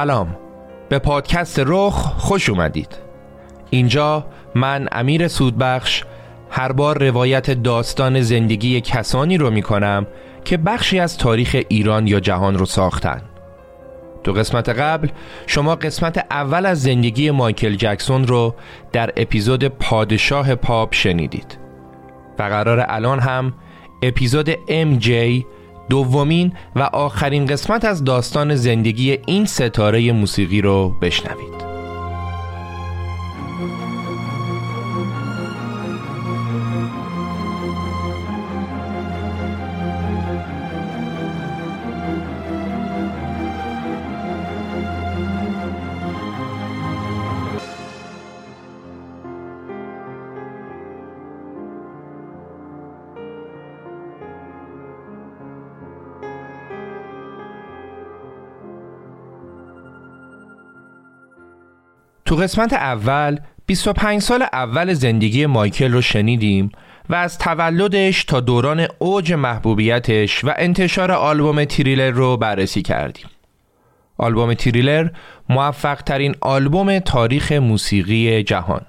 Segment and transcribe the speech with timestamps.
[0.00, 0.36] سلام.
[0.88, 2.98] به پادکست رخ خوش اومدید.
[3.70, 6.04] اینجا من امیر سودبخش
[6.50, 10.06] هر بار روایت داستان زندگی کسانی رو می کنم
[10.44, 13.22] که بخشی از تاریخ ایران یا جهان رو ساختن.
[14.24, 15.08] تو قسمت قبل
[15.46, 18.54] شما قسمت اول از زندگی مایکل جکسون رو
[18.92, 21.58] در اپیزود پادشاه پاپ شنیدید.
[22.38, 23.52] و قرار الان هم
[24.02, 25.10] اپیزود MJ
[25.90, 31.69] دومین و آخرین قسمت از داستان زندگی این ستاره موسیقی رو بشنوید.
[62.30, 66.72] تو قسمت اول 25 سال اول زندگی مایکل رو شنیدیم
[67.08, 73.26] و از تولدش تا دوران اوج محبوبیتش و انتشار آلبوم تریلر رو بررسی کردیم.
[74.18, 75.08] آلبوم تریلر
[75.48, 78.82] موفق ترین آلبوم تاریخ موسیقی جهان.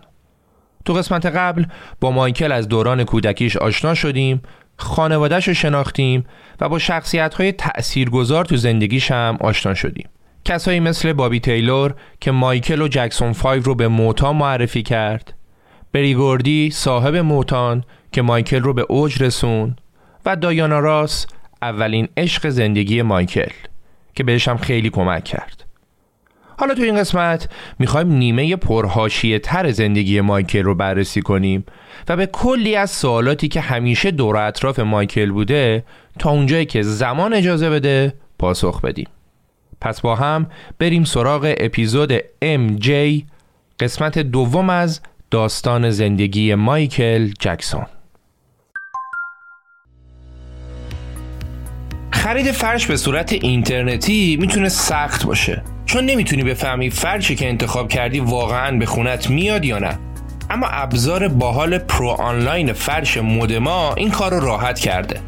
[0.86, 1.66] تو قسمت قبل
[2.02, 4.42] با مایکل از دوران کودکیش آشنا شدیم،
[4.78, 6.26] خانوادهش رو شناختیم
[6.60, 10.10] و با شخصیت های تأثیرگذار تو زندگیش هم آشنا شدیم.
[10.46, 15.34] کسایی مثل بابی تیلور که مایکل و جکسون 5 رو به موتا معرفی کرد.
[15.94, 19.76] بریگوردی صاحب موتان که مایکل رو به اوج رسون
[20.26, 21.28] و دایانا راس
[21.62, 23.52] اولین عشق زندگی مایکل
[24.16, 25.66] که بهش هم خیلی کمک کرد.
[26.58, 31.66] حالا تو این قسمت می‌خوایم نیمه پرهاشیه تر زندگی مایکل رو بررسی کنیم
[32.10, 35.84] و به کلی از سوالاتی که همیشه دور اطراف مایکل بوده
[36.20, 39.08] تا اونجایی که زمان اجازه بده پاسخ بدیم.
[39.82, 40.48] پس با هم
[40.80, 42.90] بریم سراغ اپیزود MJ
[43.80, 45.02] قسمت دوم از
[45.32, 47.86] داستان زندگی مایکل جکسون.
[52.12, 55.64] خرید فرش به صورت اینترنتی می‌تونه سخت باشه.
[55.86, 60.00] چون نمی‌تونی بفهمی فرشی که انتخاب کردی واقعا به خونت میاد یا نه.
[60.50, 65.20] اما ابزار باحال پرو آنلاین فرش مودما این کار رو راحت کرده.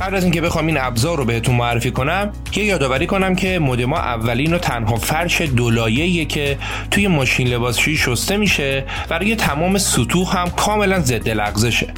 [0.00, 3.98] قبل از اینکه بخوام این ابزار رو بهتون معرفی کنم یه یادآوری کنم که مودما
[3.98, 6.58] اولین و تنها فرش دولایه که
[6.90, 8.84] توی ماشین لباسشویی شسته میشه.
[9.10, 11.94] و روی تمام سطوح هم کاملا ضد لغزشه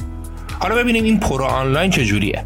[0.59, 2.43] حالا ببینیم این پرو آنلاین چجوریه.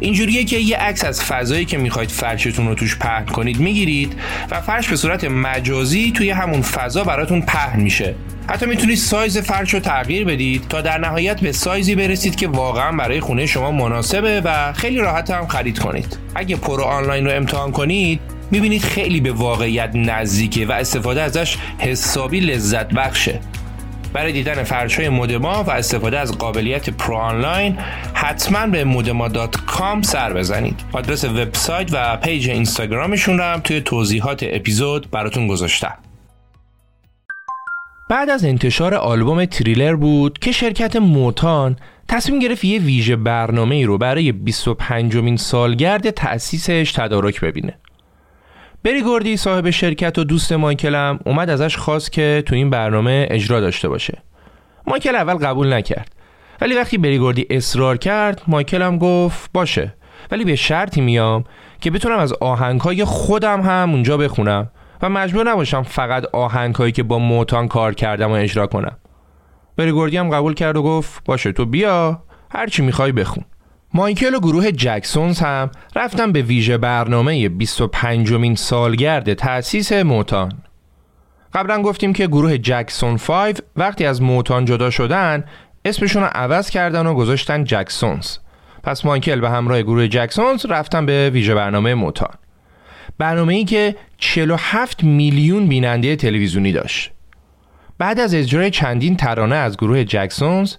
[0.00, 4.12] اینجوریه که یه عکس از فضایی که می‌خواید فرشتون رو توش پهن کنید می‌گیرید
[4.50, 8.14] و فرش به صورت مجازی توی همون فضا براتون پهن میشه.
[8.46, 12.92] حتی می‌تونید سایز فرش رو تغییر بدید تا در نهایت به سایزی برسید که واقعا
[12.92, 16.18] برای خونه شما مناسبه و خیلی راحت هم خرید کنید.
[16.34, 18.20] اگه پرو آنلاین رو امتحان کنید
[18.50, 23.40] می‌بینید خیلی به واقعیت نزدیکه و استفاده ازش حسابی لذت بخشه.
[24.14, 27.78] برای دیدن فرش های مودما و استفاده از قابلیت پرو آنلاین
[28.14, 29.28] حتما به مودما
[30.02, 35.94] سر بزنید آدرس وبسایت و page اینستاگرامشون رو هم توی توضیحات اپیزود براتون گذاشتم
[38.10, 41.76] بعد از انتشار آلبوم تریلر بود که شرکت Motown
[42.08, 47.78] تصمیم گرفت یه ویژه برنامه ای رو برای 25 مین سالگرد تأسیسش تدارک ببینه.
[48.84, 53.60] بری گوردی صاحب شرکت و دوست مایکلم اومد ازش خواست که تو این برنامه اجرا
[53.60, 54.22] داشته باشه.
[54.86, 56.14] مایکل اول قبول نکرد.
[56.60, 59.94] ولی وقتی بری گوردی اصرار کرد مایکلم گفت باشه
[60.30, 61.44] ولی به شرطی میام
[61.80, 64.70] که بتونم از آهنگهای خودم هم اونجا بخونم
[65.02, 68.96] و مجبور نباشم فقط آهنگهایی که با موتان کار کردم و اجرا کنم
[69.76, 73.44] بریگوردی هم قبول کرد و گفت باشه تو بیا هرچی می‌خوای بخون
[73.96, 80.52] مایکل و گروه جکسونز هم رفتن به ویژه برنامه 25 مین سالگرد تأسیس موتان.
[81.52, 85.44] قبلا گفتیم که گروه جکسون 5 وقتی از موتان جدا شدن
[85.84, 88.36] اسمشون رو عوض کردن و گذاشتن جکسونز.
[88.82, 92.34] پس مایکل به همراه گروه جکسونز رفتن به ویژه برنامه موتان.
[93.18, 97.10] برنامه ای که 47 میلیون بیننده تلویزیونی داشت.
[97.98, 100.74] بعد از اجرای چندین ترانه از گروه جکسونز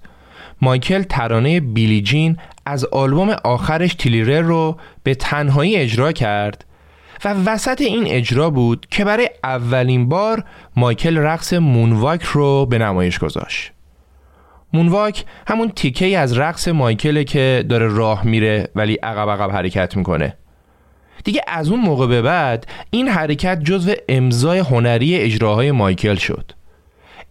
[0.62, 6.66] مایکل ترانه بیلی جین از آلبوم آخرش تیلیرر رو به تنهایی اجرا کرد
[7.26, 10.44] و وسط این اجرا بود که برای اولین بار
[10.76, 13.72] مایکل رقص مونواک رو به نمایش گذاشت.
[14.74, 20.38] مونواک همون تیکه از رقص مایکله که داره راه میره ولی عقب عقب حرکت می‌کنه.
[21.24, 26.52] دیگه از اون موقع به بعد این حرکت جزو امضای هنری اجراهای مایکل شد.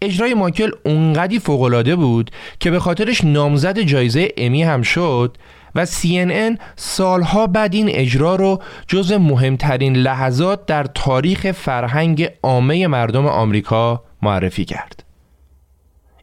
[0.05, 2.31] اجرای مایکل اونقدی فوقالعاده بود
[2.61, 5.37] که به خاطرش نامزد جایزه امی هم شد
[5.75, 13.27] و CNN سالها بعد این اجرا رو جز مهمترین لحظات در تاریخ فرهنگ عامه مردم
[13.27, 15.05] آمریکا معرفی کرد.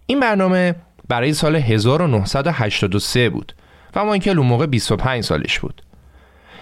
[0.06, 0.76] این برنامه
[1.08, 3.56] برای سال 1983 بود
[3.96, 5.82] و مایکل اون موقع 25 سالش بود.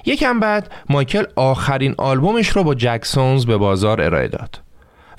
[0.06, 4.62] یکم بعد مایکل آخرین آلبومش رو با جکسونز به بازار ارائه داد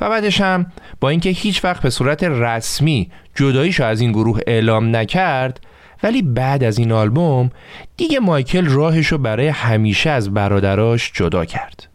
[0.01, 0.67] و بعدش هم
[1.01, 5.61] با اینکه هیچ وقت به صورت رسمی جداییشو از این گروه اعلام نکرد
[6.03, 7.51] ولی بعد از این آلبوم
[7.97, 11.89] دیگه مایکل راهشو برای همیشه از برادراش جدا کرد.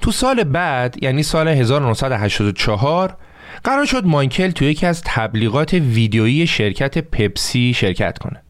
[0.00, 3.16] تو سال بعد یعنی سال 1984
[3.64, 8.42] قرار شد مایکل توی یکی از تبلیغات ویدیویی شرکت پپسی شرکت کنه.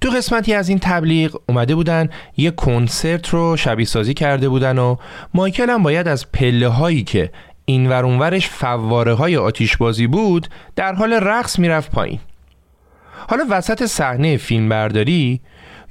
[0.00, 4.96] تو قسمتی از این تبلیغ اومده بودن یه کنسرت رو شبیه سازی کرده بودن و
[5.34, 7.30] مایکل هم باید از پله هایی که
[7.64, 12.20] این اونورش فواره های آتیش بازی بود در حال رقص می‌رفت پایین.
[13.28, 15.40] حالا وسط صحنه فیلمبرداری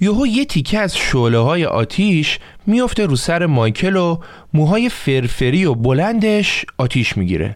[0.02, 4.18] یهو یه تیکه از شعله های آتیش میفته رو سر مایکل و
[4.54, 7.56] موهای فرفری و بلندش آتیش می‌گیره.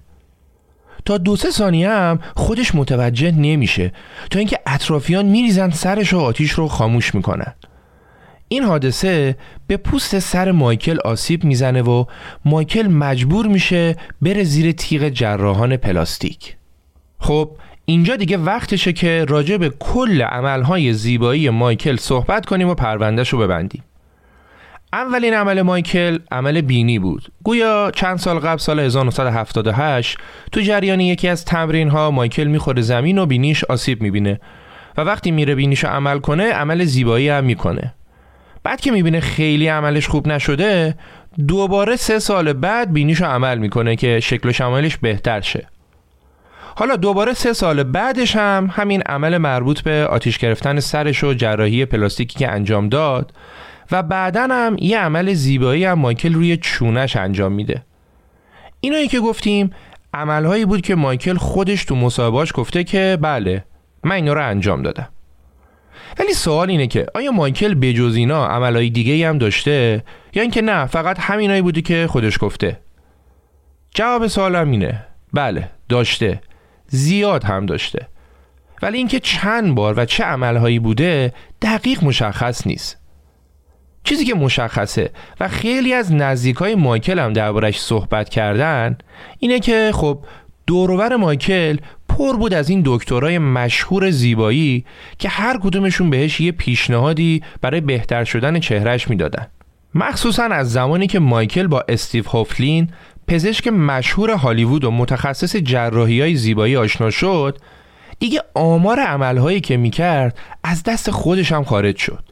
[1.05, 3.93] تا دو سه ثانیه هم خودش متوجه نمیشه
[4.29, 7.53] تا اینکه اطرافیان میریزن سرش و آتیش رو خاموش می‌کنن.
[8.49, 9.35] این حادثه
[9.67, 12.05] به پوست سر مایکل آسیب می‌زنه و
[12.45, 16.57] مایکل مجبور میشه بره زیر تیغ جراحان پلاستیک.
[17.19, 17.51] خب
[17.85, 23.39] اینجا دیگه وقتشه که راجع به کل عملهای زیبایی مایکل صحبت کنیم و پروندهش رو
[23.39, 23.83] ببندیم.
[24.93, 27.31] اولین عمل مایکل عمل بینی بود.
[27.43, 30.17] گویا چند سال قبل سال 1978
[30.51, 34.39] تو جریان یکی از تمرین ها مایکل می‌خوره زمین و بینیش آسیب می‌بینه
[34.97, 37.93] و وقتی میره بینیش عمل کنه عمل زیبایی هم می‌کنه.
[38.67, 40.95] بعد که می‌بینه خیلی عملش خوب نشده
[41.47, 45.67] دوباره سه سال بعد بینیشو عمل می‌کنه که شکل و شمالش بهتر شه.
[46.75, 51.85] حالا دوباره سه سال بعدش هم همین عمل مربوط به آتیش گرفتن سرش و جراحی
[51.85, 53.33] پلاستیکی که انجام داد
[53.91, 57.81] و بعدا هم یه عمل زیبایی هم مایکل روی چونش انجام میده.
[58.79, 59.69] اینایی که گفتیم
[60.13, 63.63] عملهایی بود که مایکل خودش تو مصاحبهاش گفته که بله
[64.03, 65.09] من اینا رو انجام دادم.
[66.19, 70.85] ولی سوال اینه که آیا مایکل بجز اینا عملهای دیگه هم داشته؟ یا اینکه نه
[70.85, 72.79] فقط همینایی بودی که خودش گفته؟
[73.95, 75.05] جواب سوالم اینه.
[75.33, 76.41] بله داشته.
[76.87, 78.07] زیاد هم داشته.
[78.81, 82.97] ولی اینکه چند بار و چه عملهایی بوده دقیق مشخص نیست.
[84.03, 88.97] چیزی که مشخصه و خیلی از نزدیکای مایکل هم دربارش صحبت کردن
[89.39, 90.19] اینه که خب
[90.67, 91.77] دوروبر مایکل
[92.17, 94.85] پر بود از این دکترای مشهور زیبایی
[95.19, 99.47] که هر کدومشون بهش یه پیشنهادی برای بهتر شدن چهرهش می‌دادن.
[99.95, 102.89] مخصوصا از زمانی که مایکل با استیو هوفلین
[103.27, 107.57] پزشک مشهور هالیوود و متخصص جراحی های زیبایی آشنا شد
[108.19, 112.23] دیگه آمار عملهایی که می‌کرد از دست خودش هم خارج شد.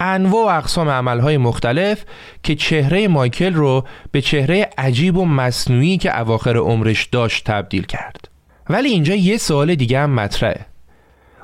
[0.00, 2.04] انواع و اقسام عملهای مختلف
[2.42, 8.31] که چهره مایکل رو به چهره عجیب و مصنوعی که اواخر عمرش داشت تبدیل کرد.
[8.72, 10.66] ولی اینجا یه سوال دیگه هم مطرحه.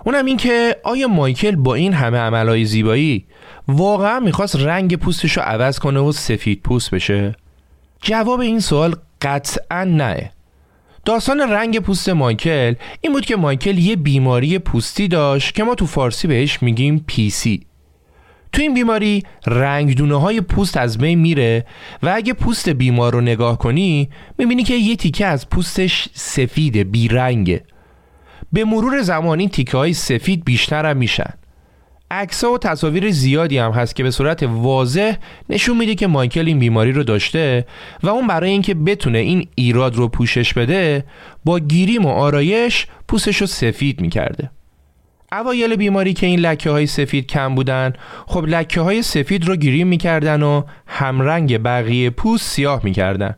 [0.05, 3.25] اونم این که آیا مایکل با این همه عملهای زیبایی
[3.69, 7.35] واقعا می‌خواست رنگ پوستش رو عوض کنه و سفید پوست بشه؟
[8.03, 10.31] جواب این سوال قطعا نه.
[11.05, 15.87] داستان رنگ پوست مایکل این بود که مایکل یه بیماری پوستی داشت که ما تو
[15.87, 17.67] فارسی بهش میگیم پیسی
[18.53, 21.67] تو این بیماری رنگدونه های پوست از بین میره
[22.03, 27.65] و اگه پوست بیمار رو نگاه کنی می‌بینی که یه تیکه از پوستش سفیده بیرنگه.
[28.53, 31.31] به مرور زمان این تیکه های سفید بیشتر هم میشن.
[32.11, 35.17] عکس و تصاویر زیادی هم هست که به صورت واضح
[35.51, 37.67] نشون میده که مایکل این بیماری رو داشته
[38.03, 41.05] و اون برای اینکه بتونه این ایراد رو پوشش بده
[41.45, 44.51] با گیریم و آرایش پوستش رو سفید می‌کرده.
[45.33, 47.93] اوایل بیماری که این لکه های سفید کم بودن
[48.27, 53.37] خب لکه های سفید رو گیریم می‌کردن و همرنگ بقیه پوست سیاه می‌کردن.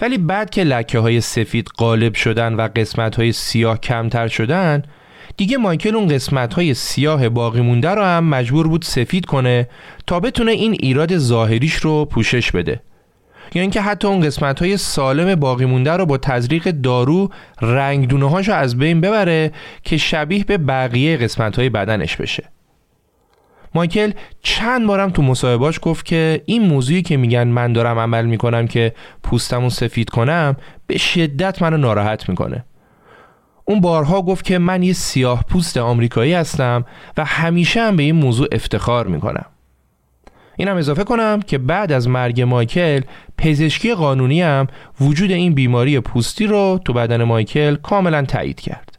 [0.00, 4.82] ولی بعد که لکه های سفید غالب شدن و قسمت های سیاه کمتر شدن
[5.36, 9.68] دیگه مایکل اون قسمت های سیاه باقی مونده رو هم مجبور بود سفید کنه
[10.06, 12.80] تا بتونه این ایراد ظاهریش رو پوشش بده.
[13.54, 17.28] یا اینکه حتی اون قسمت های سالم باقی مونده رو با تزریق دارو
[17.62, 19.52] رنگدونه هاشو از بین ببره
[19.82, 22.44] که شبیه به بقیه قسمت های بدنش بشه.
[23.74, 24.12] مایکل
[24.42, 28.94] چند بارم تو مصاحبهاش گفت که این موضوعی که میگن من دارم عمل می‌کنم که
[29.22, 32.64] پوستمو سفید کنم به شدت منو ناراحت می‌کنه.
[33.64, 36.84] اون بارها گفت که من یه سیاه پوست آمریکایی هستم
[37.16, 39.46] و همیشه هم به این موضوع افتخار می‌کنم.
[40.60, 43.00] اینم اضافه کنم که بعد از مرگ مایکل
[43.38, 44.66] پزشکی قانونی هم
[45.00, 48.98] وجود این بیماری پوستی رو تو بدن مایکل کاملا تایید کرد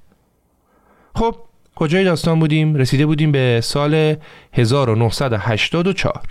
[1.16, 1.36] خب
[1.76, 4.16] کجای داستان بودیم؟ رسیده بودیم به سال
[4.54, 6.24] 1984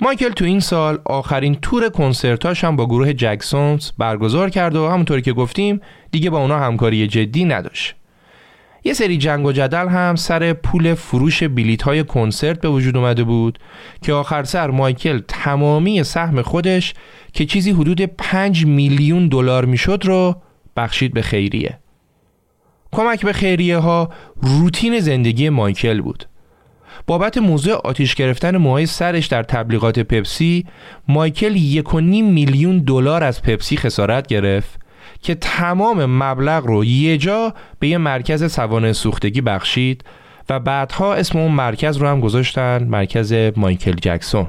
[0.00, 5.22] مایکل تو این سال آخرین تور کنسرتاش هم با گروه جکسونز برگزار کرد و همونطوری
[5.22, 7.94] که گفتیم دیگه با اونا همکاری جدی نداشت.
[8.84, 13.24] یه سری جنگ و جدل هم سر پول فروش بلیت های کنسرت به وجود اومده
[13.24, 13.58] بود
[14.02, 16.94] که آخر سر مایکل تمامی سهم خودش
[17.32, 20.36] که چیزی حدود 5 میلیون دلار می‌شد رو
[20.76, 21.78] بخشید به خیریه.
[22.92, 24.10] کمک به خیریه ها
[24.42, 26.24] روتین زندگی مایکل بود.
[27.06, 30.66] بابت موضوع آتیش گرفتن موهای سرش در تبلیغات پپسی
[31.08, 34.79] مایکل یک میلیون دلار از پپسی خسارت گرفت
[35.22, 40.04] که تمام مبلغ رو یه جا به یه مرکز سوانح سوختگی بخشید
[40.48, 44.46] و بعدها اسم اون مرکز رو هم گذاشتن مرکز مایکل جکسون.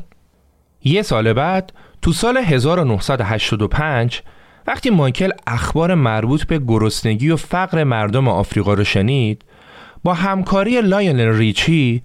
[0.84, 4.22] یه سال بعد تو سال 1985
[4.68, 9.46] وقتی مایکل اخبار مربوط به گرسنگی و فقر مردم آفریقا رو شنید
[10.04, 12.04] با همکاری لایونل ریچی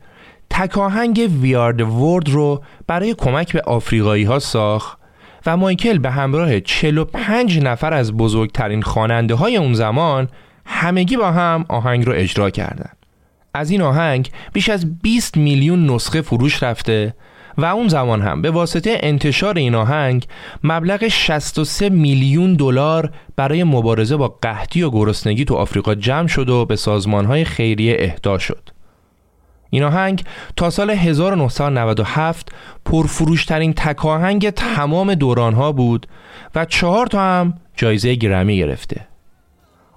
[0.51, 4.99] تکاهنگ We Are the World رو برای کمک به آفریقایی ها ساخت
[5.47, 10.29] و مایکل به همراه 45 نفر از بزرگترین خواننده های اون زمان
[10.67, 12.97] همگی با هم آهنگ رو اجرا کردند.
[13.55, 17.15] از این آهنگ بیش از 20 میلیون نسخه فروش رفته
[17.59, 20.27] و اون زمان هم به واسطه انتشار این آهنگ
[20.65, 26.65] مبلغ 63 میلیون دلار برای مبارزه با قحطی و گرسنگی تو آفریقا جمع شد و
[26.65, 28.76] به سازمانهای خیریه اهدا شد.
[29.71, 30.25] این آهنگ
[30.57, 32.53] تا سال 1997
[32.85, 36.07] پرفروشترین تکاهنگ تمام دورانها بود
[36.55, 39.01] و چهار تا هم جایزه گرمی گرفته.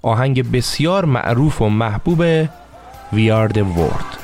[0.01, 2.45] آهنگ بسیار معروف و محبوب
[3.13, 4.18] We Are The World.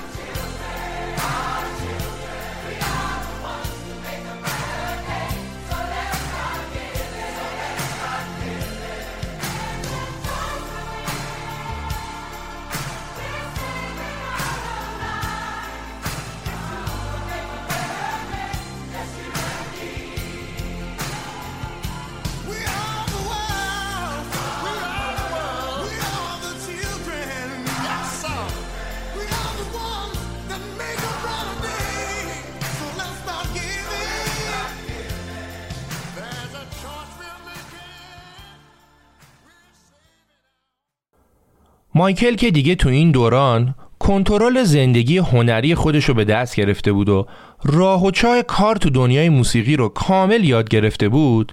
[42.05, 47.09] مایکل که دیگه تو این دوران کنترل زندگی هنری خودش رو به دست گرفته بود
[47.09, 47.27] و
[47.63, 51.51] راه و چای کار تو دنیای موسیقی رو کامل یاد گرفته بود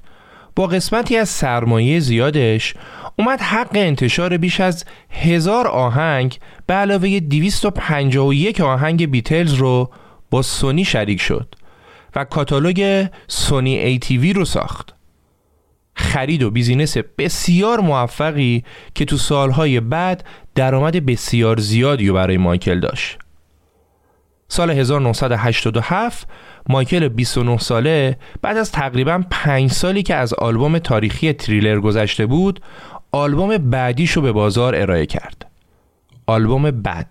[0.56, 2.74] با قسمتی از سرمایه زیادش
[3.18, 9.90] اومد حق انتشار بیش از هزار آهنگ به علاوه 251 آهنگ بیتلز رو
[10.30, 11.54] با سونی شریک شد
[12.16, 14.94] و کاتالوگ سونی ای تی وی رو ساخت.
[15.94, 22.80] خرید و business بسیار موفقی که تو سالهای بعد درآمد بسیار زیادی رو برای مایکل
[22.80, 23.18] داشت.
[24.48, 26.28] سال 1987
[26.68, 32.60] مایکل 29 ساله بعد از تقریبا 5 سالی که از آلبوم تاریخی تریلر گذشته بود
[33.12, 35.46] آلبوم بعدیشو به بازار ارائه کرد.
[36.26, 37.06] آلبوم Bad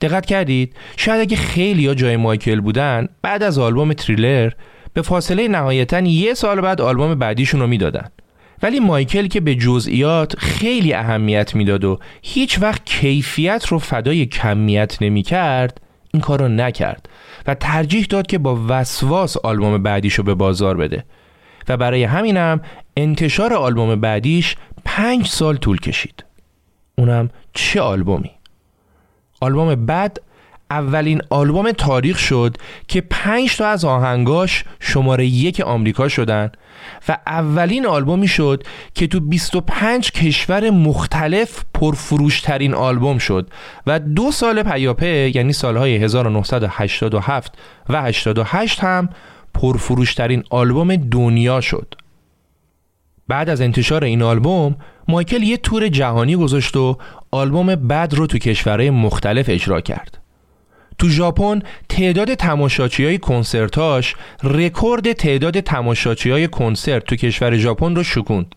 [0.00, 4.52] دقت کردید؟ شاید اگه خیلی ها جای مایکل بودن بعد از آلبوم تریلر
[4.92, 8.10] به فاصله نهایتا یه سال بعد آلبوم بعدیشون رو می‌دادن.
[8.62, 15.02] ولی مایکل که به جزئیات خیلی اهمیت می‌داد و هیچ وقت کیفیت رو فدای کمیت
[15.02, 15.80] نمی کرد
[16.12, 17.08] این کار رو نکرد
[17.46, 21.04] و ترجیح داد که با وسواس آلبوم بعدیش رو به بازار بده.
[21.68, 22.60] و برای همینم
[22.96, 26.24] انتشار آلبوم بعدیش پنج سال طول کشید.
[26.98, 28.30] اونم چه آلبومی؟
[29.40, 30.20] آلبوم بعد
[30.70, 32.56] اولین آلبوم تاریخ شد
[32.88, 36.50] که پنج تا از آهنگاش شماره یک آمریکا شدن
[37.08, 38.62] و اولین آلبومی شد
[38.94, 43.50] که تو 25 کشور مختلف پرفروشترین آلبوم شد
[43.86, 47.52] و دو سال پیاپه یعنی سالهای 1987
[47.88, 49.08] و 88 هم
[49.54, 51.94] پرفروشترین آلبوم دنیا شد.
[53.28, 54.76] بعد از انتشار این آلبوم
[55.08, 56.98] مایکل یه تور جهانی گذاشت و
[57.30, 60.25] آلبوم Bad رو تو کشورهای مختلف اجرا کرد.
[60.98, 68.02] تو ژاپن تعداد تماشاچی های کنسرتاش رکورد تعداد تماشاچی های کنسرت تو کشور ژاپن رو
[68.02, 68.54] شکوند.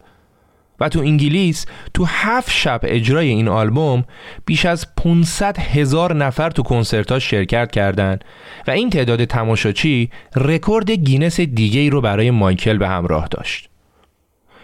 [0.80, 4.04] و تو انگلیس تو هفت شب اجرای این آلبوم
[4.46, 8.24] بیش از 500 هزار نفر تو کنسرتاش شرکت کردند
[8.68, 13.70] و این تعداد تماشاچی رکورد گینس دیگه ای رو برای مایکل به همراه داشت.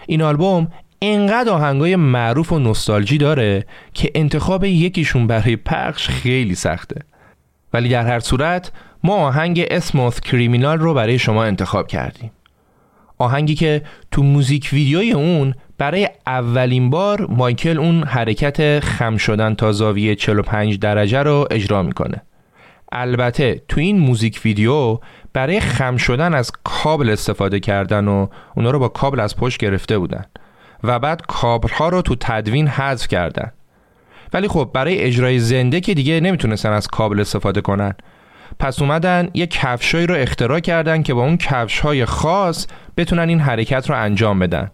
[0.07, 0.67] این آلبوم
[1.01, 7.01] انقدر آهنگای معروف و نوستالژی داره که انتخاب یکیشون برای پخش خیلی سخته.
[7.75, 8.71] ولی در هر صورت
[9.03, 12.31] ما آهنگ اسموث کریمینال رو برای شما انتخاب کردیم.
[13.17, 19.71] آهنگی که تو موزیک ویدیوی اون برای اولین بار مایکل اون حرکت خم شدن تا
[19.71, 22.21] زاویه 45 درجه رو اجرا می‌کنه.
[22.91, 24.99] البته تو این موزیک ویدیو
[25.33, 29.97] برای خم شدن از کابل استفاده کردن و اونا رو با کابل از پشت گرفته
[29.97, 30.25] بودن
[30.83, 33.51] و بعد کابلها رو تو تدوین حذف کردن.
[34.35, 37.93] ولی خب برای اجرای زنده که دیگه نمی‌تونستن از کابل استفاده کنن.
[38.59, 42.67] پس اومدن یه کفشایی رو اختراع کردن که با اون کفش های خاص
[42.97, 44.71] بتونن این حرکت رو انجام بدن.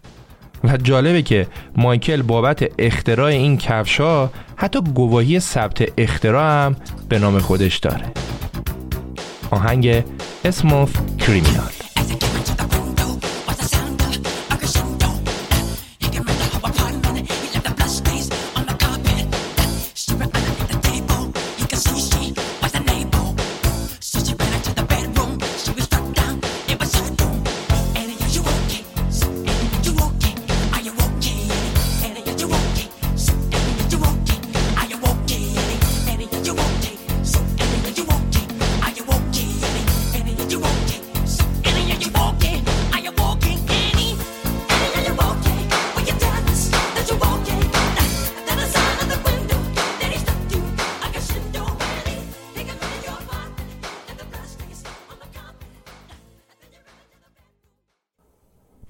[0.63, 1.47] و جالبه که
[1.78, 6.76] مایکل بابت اختراع این کفش ها حتی گواهی ثبت اختراع هم
[7.10, 8.06] به نام خودش داره.
[9.52, 10.04] آهنگ
[10.45, 11.90] اسموف کریمینال.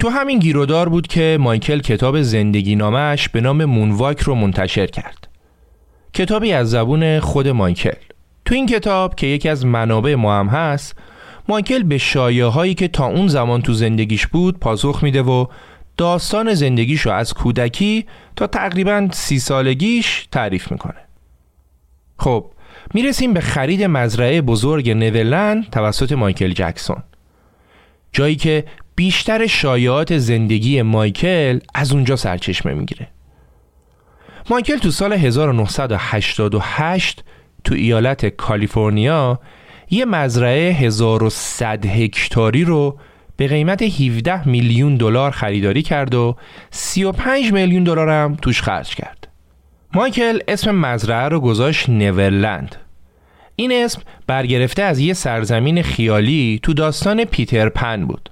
[0.01, 5.27] تو همین گیرودار بود که مایکل کتاب زندگی نامش به نام مونواک رو منتشر کرد.
[6.13, 7.95] کتابی از زبون خود مایکل.
[8.45, 10.95] تو این کتاب که یکی از منابع ما هم هست،
[11.47, 15.45] مایکل به شایعه هایی که تا اون زمان تو زندگیش بود پاسخ میده و
[15.97, 21.01] داستان زندگیش رو از کودکی تا تقریبا سی سالگیش تعریف می‌کنه.
[22.17, 22.45] خب
[22.93, 27.03] می‌رسیم به خرید مزرعه بزرگ نولن توسط مایکل جکسون.
[28.13, 28.65] جایی که
[29.01, 33.07] بیشتر شایعات زندگی مایکل از اونجا سرچشمه می‌گیره
[34.49, 37.23] مایکل تو سال 1988
[37.63, 39.39] تو ایالت کالیفرنیا
[39.89, 42.99] یه مزرعه 1100 هکتاری رو
[43.37, 46.35] به قیمت 17 میلیون دلار خریداری کرد و
[46.71, 49.27] 35 میلیون دلار هم توش خرج کرد.
[49.93, 52.75] مایکل اسم مزرعه رو گذاشت نیورلند.
[53.55, 58.29] این اسم برگرفته از یه سرزمین خیالی تو داستان پیتر پن بود.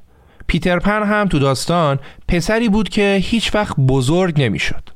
[0.50, 4.90] پیتر پن هم تو داستان پسری بود که هیچ وقت بزرگ نمی‌شد.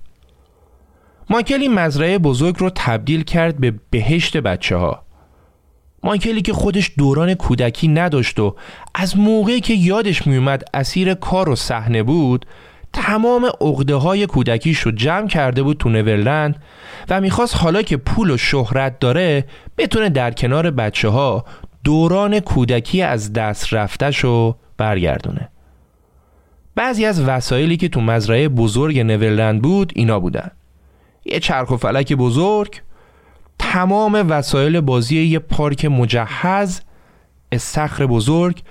[1.29, 5.03] مایکل این مزرعه بزرگ رو تبدیل کرد به بهشت بچه ها.
[6.03, 8.55] مایکلی که خودش دوران کودکی نداشت و
[8.95, 12.45] از موقعی که یادش میومد اسیر کار و صحنه بود
[12.93, 16.55] تمام عقده های کودکیش رو جمع کرده بود تو نورلند
[17.09, 19.45] و می‌خواست حالا که پول و شهرت داره
[19.77, 21.45] بتونه در کنار بچه ها
[21.83, 25.49] دوران کودکی از دست رفتش رو برگردونه.
[26.75, 30.51] بعضی از وسایلی که تو مزرعه بزرگ نورلند بود اینا بودن.
[31.25, 32.81] یه چرخ و فلک بزرگ
[33.59, 36.81] تمام وسایل بازی یه پارک مجهز
[37.51, 38.62] استخر بزرگ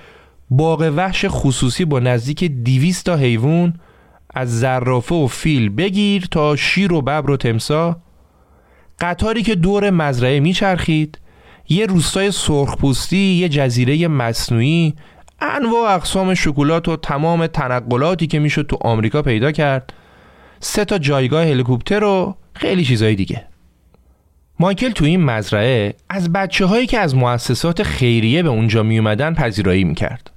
[0.50, 3.80] باغ وحش خصوصی با نزدیک دیویست تا حیوان
[4.34, 7.96] از زرافه و فیل بگیر تا شیر و ببر و تمسا.
[9.00, 11.18] قطاری که دور مزرعه میچرخید
[11.68, 14.94] یه روستای سرخپوستی یه جزیره مصنوعی
[15.42, 19.92] انواع اقسام شکلات و تمام تنقلاتی که می‌شد تو آمریکا پیدا کرد.
[20.60, 23.44] سه تا جایگاه هلیکوپتر و خیلی چیزای دیگه.
[24.60, 29.34] مایکل تو این مزرعه از بچه هایی که از مؤسسات خیریه به اونجا می اومدن
[29.34, 30.30] پذیرایی می‌کرد.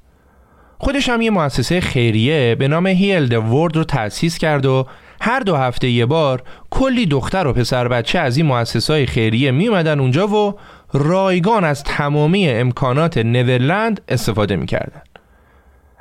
[0.78, 4.88] خودش هم یه مؤسسه خیریه به نام هیل ورد رو تأسیس کرد و
[5.22, 9.68] هر دو هفته یه بار کلی دختر و پسر بچه از این مؤسسه خیریه می
[9.68, 10.56] اومدن اونجا و
[10.97, 15.01] رایگان از تمامی امکانات نورلند استفاده می‌کردن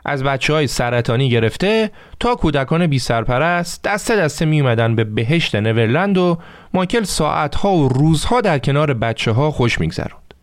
[0.04, 5.54] از بچه های سرطانی گرفته تا کودکان بی سرپرست دسته دسته می اومدن به بهشت
[5.54, 6.38] نورلند و
[6.74, 10.34] مایکل ساعتها و روزها در کنار بچه ها خوش میگذروند.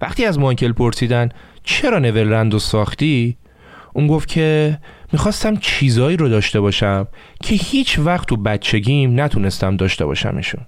[0.00, 1.28] وقتی از مایکل پرسیدن
[1.64, 3.36] چرا نورلند رو ساختی؟
[3.92, 4.78] اون گفت که
[5.12, 7.08] می‌خواستم چیزایی رو داشته باشم
[7.42, 10.66] که هیچ وقت تو بچگیم نتونستم داشته باشمشون.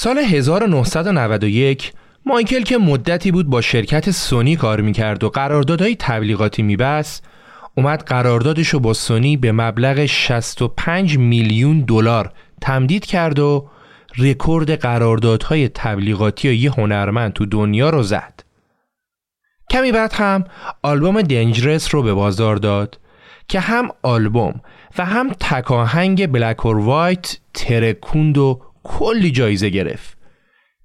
[0.00, 1.92] سال 1991
[2.26, 7.24] مایکل که مدتی بود با شرکت سونی کار می‌کرد و قراردادهای تبلیغاتی میبست
[7.76, 13.68] اومد قراردادش رو با سونی به مبلغ 65 میلیون دلار تمدید کرد و
[14.18, 18.40] رکورد قراردادهای تبلیغاتی یه هنرمند تو دنیا رو زد.
[19.70, 20.44] کمی بعد هم
[20.82, 22.98] آلبوم Dangerous رو به بازار داد
[23.48, 24.60] که هم آلبوم
[24.98, 30.18] و هم تکاهنگ Black or White ترکوند و کلی جایزه گرفت.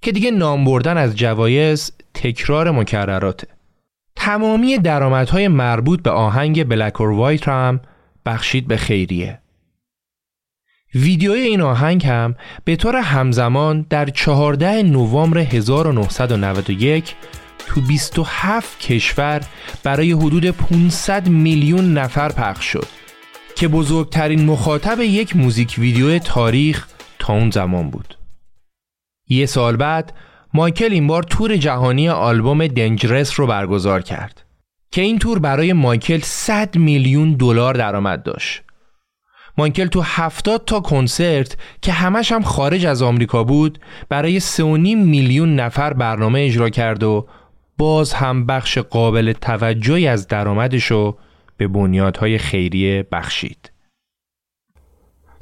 [0.04, 3.48] که دیگه نام بردن از جوایز تکرار مکرراته
[4.16, 7.82] تمامی درآمدهای مربوط به آهنگ Black or White هم
[8.26, 9.40] بخشید به خیریه
[10.96, 12.36] ویدیوی این آهنگ هم
[12.66, 17.16] به طور همزمان در 14 نوامبر 1991
[17.68, 19.42] تو 27 کشور
[19.84, 22.88] برای حدود 500 میلیون نفر پخش شد
[23.56, 26.88] که بزرگترین مخاطب یک موزیک ویدیو تاریخ
[27.24, 28.18] تا اون زمان بود.
[29.30, 30.14] یه سال بعد
[30.54, 34.46] مایکل این بار تور جهانی آلبوم دنجرس رو برگزار کرد
[34.92, 38.62] که این تور برای مایکل 100 میلیون دلار درآمد داشت.
[39.58, 44.58] مایکل تو 70 تا کنسرت که همش هم خارج از آمریکا بود برای 3.5
[44.96, 47.28] میلیون نفر برنامه اجرا کرد و
[47.78, 51.18] باز هم بخش قابل توجهی از درآمدش رو
[51.58, 53.73] به بنیادهای خیریه بخشید.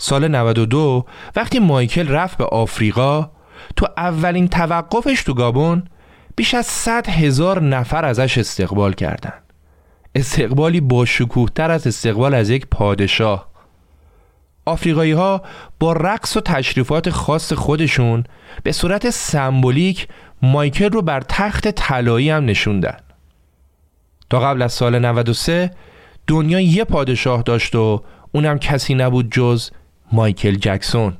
[0.02, 3.30] سال 92 وقتی مایکل رفت به آفریقا
[3.76, 5.84] تو اولین توقفش تو گابون
[6.36, 9.44] بیش از 100 هزار نفر ازش استقبال کردند.
[10.16, 11.06] استقبالی با
[11.56, 13.52] تر از استقبال از یک پادشاه
[14.66, 15.42] آفریقایی ها
[15.80, 18.24] با رقص و تشریفات خاص خودشون
[18.64, 20.08] به صورت سمبولیک
[20.42, 22.98] مایکل رو بر تخت طلایی هم نشوندن
[24.30, 25.72] تا قبل از سال 93
[26.28, 29.70] دنیا یه پادشاه داشت و اونم کسی نبود جز
[30.12, 31.18] مایکل جکسون.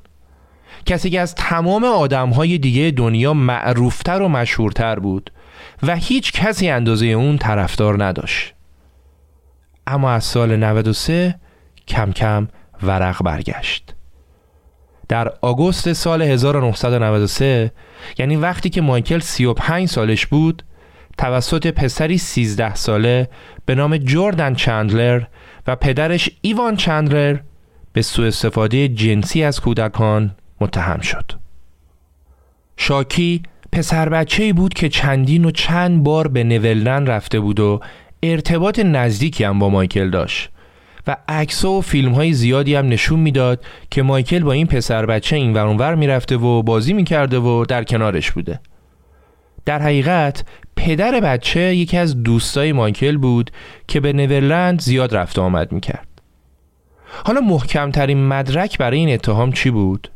[0.86, 5.32] کسی که از تمام آدم های دیگه دنیا معروفتر و مشهورتر بود
[5.84, 8.54] و هیچ کسی اندازه اون طرفدار نداشت.
[9.88, 11.36] اما از سال 93
[11.88, 12.48] کم کم
[12.84, 13.96] ورق برگشت.
[15.12, 17.72] در آگوست سال 1993
[18.18, 20.64] یعنی وقتی که مایکل 35 سالش بود
[21.18, 23.30] توسط پسری 13 ساله
[23.66, 25.22] به نام جوردن چندلر
[25.68, 27.38] و پدرش ایوان چندلر
[27.94, 31.32] به سوء استفاده جنسی از کودکان متهم شد.
[32.78, 37.80] شاکی پسر بچه بود که چندین و چند بار به نولن رفته بود و
[38.24, 40.50] ارتباط نزدیکی هم با مایکل داشت
[41.08, 45.36] و عکس و فیلم های زیادی هم نشون می‌داد که مایکل با این پسر بچه
[45.36, 48.60] این ورانور می‌رفته و بازی می‌کرده و در کنارش بوده.
[49.66, 50.44] در حقیقت
[50.76, 53.52] پدر بچه یکی از دوستای مایکل بود
[53.88, 56.11] که به نورلند زیاد رفت آمد می‌کرد.
[57.26, 60.12] حالا محکمترین مدرک برای این اتهام چی بود؟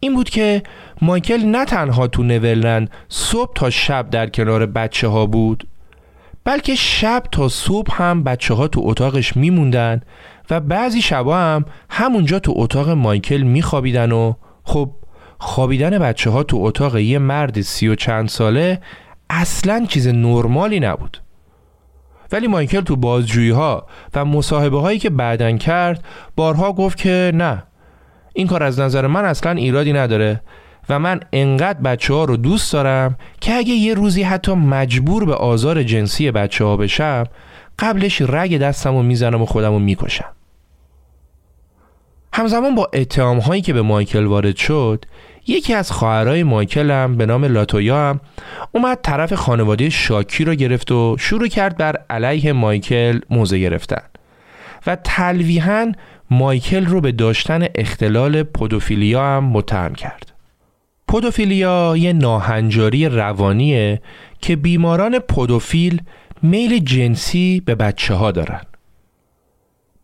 [0.00, 0.62] این بود که
[1.02, 5.66] مایکل نه تنها تو نورلند صبح تا شب در کنار بچه ها بود
[6.44, 10.00] بلکه شب تا صبح هم بچه ها تو اتاقش میموندن
[10.50, 14.32] و بعضی شبا هم همونجا تو اتاق مایکل میخوابیدن و
[14.64, 14.90] خب
[15.38, 18.80] خوابیدن بچه ها تو اتاق یه مرد سی و چند ساله
[19.30, 21.23] اصلا چیز نرمالی نبود
[22.34, 26.04] ولی مایکل تو بازجویی ها و مصاحبه هایی که بعدن کرد
[26.36, 27.62] بارها گفت که نه
[28.32, 30.40] این کار از نظر من اصلا ایرادی نداره
[30.88, 35.34] و من انقدر بچه ها رو دوست دارم که اگه یه روزی حتی مجبور به
[35.34, 37.24] آزار جنسی بچه ها بشم
[37.78, 40.34] قبلش رگ دستم رو می‌زنم و خودم رو می‌کشم.
[42.32, 45.04] همزمان با اتهام هایی که به مایکل وارد شد
[45.46, 48.20] یکی از خواهرای مایکل هم به نام لاتویا هم
[48.72, 54.02] اومد طرف خانواده شاکی رو گرفت و شروع کرد بر علیه مایکل موزه گرفتن
[54.86, 55.92] و تلویحا
[56.30, 60.32] مایکل رو به داشتن اختلال پودوفیلیا هم متهم کرد.
[61.08, 64.02] پودوفیلیا یه ناهنجاری روانیه
[64.40, 66.02] که بیماران پودوفیل
[66.42, 68.60] میل جنسی به بچه ها دارن.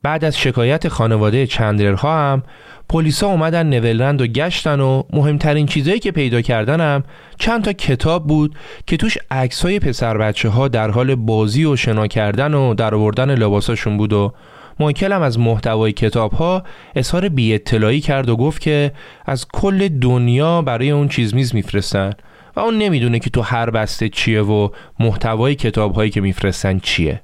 [0.03, 2.43] بعد از شکایت خانواده چندرها هم
[2.89, 7.05] پلیسا اومدن نولند و گشتن و مهمترین چیزایی که پیدا کردنم
[7.39, 8.55] چند تا کتاب بود
[8.87, 13.35] که توش عکسای پسر بچه ها در حال بازی و شنا کردن و در آوردن
[13.35, 14.33] لباساشون بود و
[14.79, 16.63] مایکل هم از محتوای کتاب ها
[16.95, 18.93] اظهار بی اطلاعی کرد و گفت که
[19.27, 22.13] از کل دنیا برای اون چیز میز میفرستن
[22.57, 24.69] و اون نمی‌دونه که تو هر بسته چیه و
[25.01, 27.23] محتوای کتاب هایی که میفرستن چیه.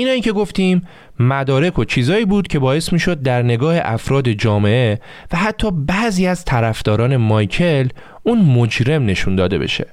[0.00, 0.82] اینایی که گفتیم
[1.18, 5.00] مدارک و چیزایی بود که باعث می‌شد در نگاه افراد جامعه
[5.32, 7.88] و حتی بعضی از طرفداران مایکل
[8.22, 9.86] اون مجرم نشون داده بشه.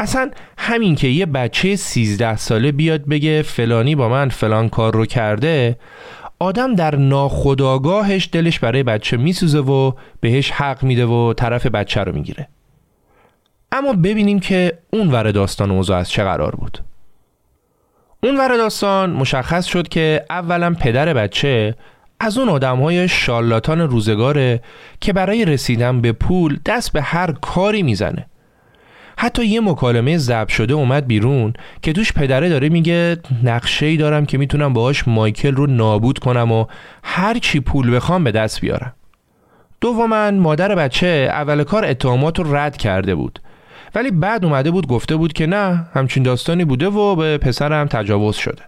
[0.00, 5.06] اصلا همین که یه بچه 13 ساله بیاد بگه فلانی با من فلان کار رو
[5.06, 5.76] کرده
[6.38, 12.14] آدم در ناخداگاهش دلش برای بچه میسوزه و بهش حق میده و طرف بچه رو
[12.14, 12.48] می‌گیره.
[13.72, 16.78] اما ببینیم که اون ور داستان اوضاع از چه قرار بود.
[18.24, 21.74] اون ور داستان مشخص شد که اولا پدر بچه
[22.20, 24.60] از اون آدم های شالاتان روزگاره
[25.00, 28.26] که برای رسیدن به پول دست به هر کاری می‌زنه.
[29.18, 34.26] حتی یه مکالمه ضبط شده اومد بیرون که توش پدره داره میگه نقشه ای دارم
[34.26, 36.66] که می‌تونم باهاش مایکل رو نابود کنم و
[37.02, 38.92] هر چی پول بخوام به دست بیارم.
[39.80, 43.40] دوما مادر بچه اول کار اتهامات رو رد کرده بود.
[43.94, 48.36] ولی بعد اومده بود گفته بود که نه همچین داستانی بوده و به پسرم تجاوز
[48.36, 48.62] شده.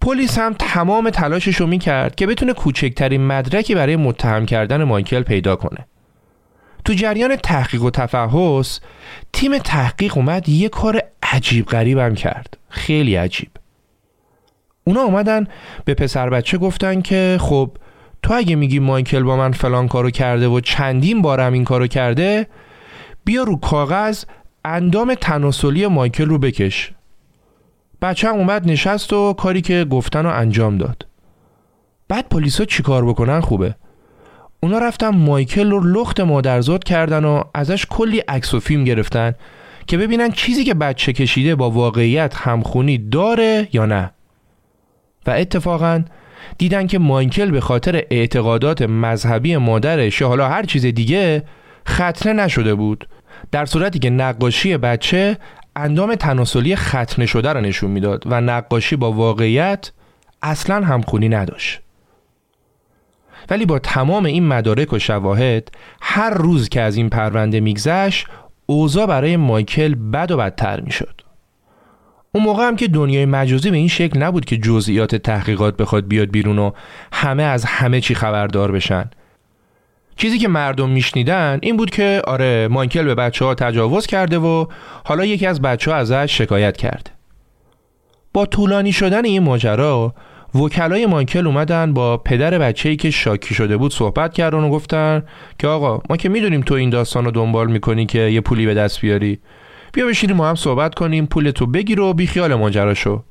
[0.00, 5.56] پلیس هم تمام تلاشش رو می‌کرد که بتونه کوچکترین مدرکی برای متهم کردن مایکل پیدا
[5.56, 5.86] کنه.
[6.84, 8.80] تو جریان تحقیق و تفحص
[9.32, 12.58] تیم تحقیق اومد یه کار عجیب غریبم کرد.
[12.68, 13.50] خیلی عجیب.
[14.84, 15.46] اونا اومدن
[15.84, 17.70] به پسر بچه گفتن که خب
[18.22, 22.46] تو اگه میگی مایکل با من فلان کارو کرده و چندین بارم این کارو کرده
[23.26, 24.24] بیا رو کاغذ
[24.64, 26.92] اندام تناسلی مایکل رو بکش.
[28.02, 31.06] بچه هم اومد نشست و کاری که گفتن رو انجام داد.
[32.08, 33.74] بعد پلیسا چیکار بکنن؟ خوبه.
[34.60, 39.34] اونا رفتن مایکل رو لخت مادرزاد کردن و ازش کلی عکس و فیلم گرفتن
[39.86, 44.10] که ببینن چیزی که بچه کشیده با واقعیت همخونی داره یا نه.
[45.26, 46.04] و اتفاقا
[46.58, 51.42] دیدن که مایکل به خاطر اعتقادات مذهبی مادرش یا حالا هر چیز دیگه
[51.88, 53.08] ختنه نشده بود.
[53.52, 55.38] در صورتی که نقاشی بچه
[55.76, 59.90] اندام تناسلی ختنه شده را نشون می‌داد و نقاشی با واقعیت
[60.42, 61.80] اصلا همخونی نداشت.
[63.50, 65.68] ولی با تمام این مدارک و شواهد
[66.00, 68.26] هر روز که از این پرونده میگذشت
[68.66, 71.20] اوضاع برای مایکل بد و بدتر می‌شد.
[72.32, 76.30] اون موقع هم که دنیای مجازی به این شکل نبود که جزئیات تحقیقات بخواد بیاد
[76.30, 76.70] بیرون و
[77.12, 79.10] همه از همه چی خبردار بشن.
[80.16, 84.66] چیزی که مردم میشنیدن این بود که آره مایکل به بچه ها تجاوز کرده و
[85.04, 87.10] حالا یکی از بچه ها ازش شکایت کرده
[88.32, 90.14] با طولانی شدن این ماجرا
[90.54, 95.22] وکلای مایکل اومدن با پدر بچه‌ای که شاکی شده بود صحبت کردن و گفتن
[95.58, 98.74] که آقا ما که می‌دونیم تو این داستان رو دنبال می‌کنی که یه پولی به
[98.74, 99.38] دست بیاری.
[99.92, 103.22] بیا بشینیم ما هم صحبت کنیم پول تو بگیر و بیخیال ماجرا شو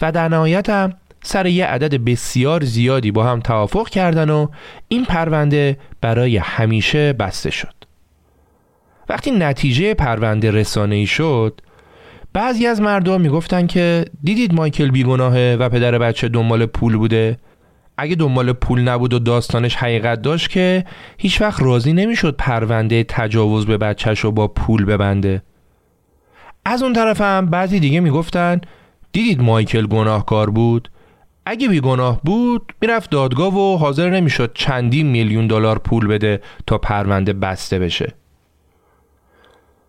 [0.00, 0.92] و در نهایت هم
[1.26, 4.46] سر یه عدد بسیار زیادی با هم توافق کردن و
[4.88, 7.74] این پرونده برای همیشه بسته شد.
[9.08, 11.60] وقتی نتیجه پرونده رسانه ای شد
[12.32, 17.38] بعضی از مردم می‌گفتن که دیدید مایکل بیگناهه و پدر بچه دنبال پول بوده؟
[17.98, 20.84] اگه دنبال پول نبود و داستانش حقیقت داشت که
[21.18, 25.42] هیچ وقت راضی نمی‌شد پرونده تجاوز به بچهش رو با پول ببنده.
[26.64, 28.60] از اون طرف هم بعضی دیگه می‌گفتن
[29.12, 30.90] دیدید مایکل گناهکار بود؟
[31.46, 37.32] اگه بیگناه بود می‌رفت دادگاه و حاضر نمی‌شد چندین میلیون دلار پول بده تا پرونده
[37.32, 38.14] بسته بشه.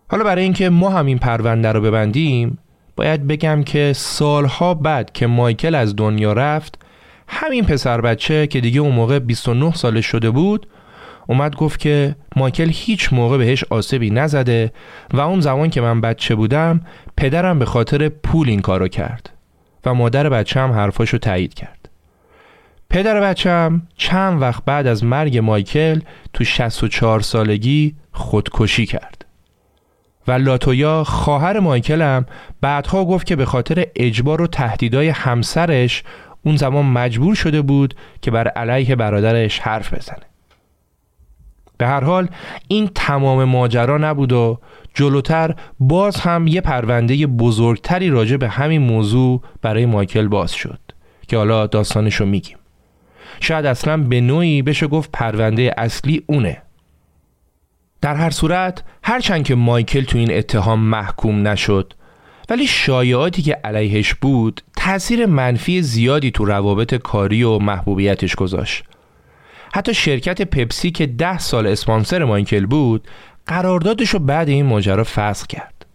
[0.08, 2.58] حالا برای اینکه ما همین پرونده رو ببندیم
[2.96, 6.80] باید بگم که سالها بعد که مایکل از دنیا رفت
[7.28, 10.68] همین پسر بچه که دیگه اون موقع 29 سالش شده بود
[11.28, 14.72] اومد گفت که مایکل هیچ موقع بهش آسیبی نزده
[15.13, 16.82] و اون زمان که من بچه بودم
[17.18, 19.35] پدرم به خاطر پول این کارو کرد.
[19.86, 21.89] و مادر بچه هم حرفاشو تایید کرد.
[22.89, 26.00] پدر بچم چند وقت بعد از مرگ مایکل
[26.34, 29.26] تو 64 سالگی خودکشی کرد.
[30.28, 31.58] و لاتویا خواهر
[32.02, 32.26] هم
[32.62, 36.04] بعدها گفت که به خاطر اجبار و تهدیدهای همسرش
[36.43, 40.35] اون زمان مجبور شده بود که بر علیه برادرش حرف بزنه.
[41.78, 42.28] به هر حال
[42.68, 44.60] این تمام ماجرا نبود و
[44.94, 50.80] جلوتر باز هم یه پرونده بزرگتری راجع به همین موضوع برای مایکل باز شد
[51.28, 52.58] که حالا داستانشو میگیم.
[53.40, 56.62] شاید اصلا به نوعی بشه گفت پرونده اصلی اونه.
[58.02, 61.94] در هر صورت هرچند که مایکل تو این اتهام محکوم نشد
[62.50, 68.84] ولی شایعاتی که علیهش بود تاثیر منفی زیادی تو روابط کاری و محبوبیتش گذاشت.
[69.76, 73.08] حتی شرکت پپسی که ده سال اسپانسر مایکل بود
[73.48, 75.86] قراردادش رو بعد این ماجرا فسخ کرد.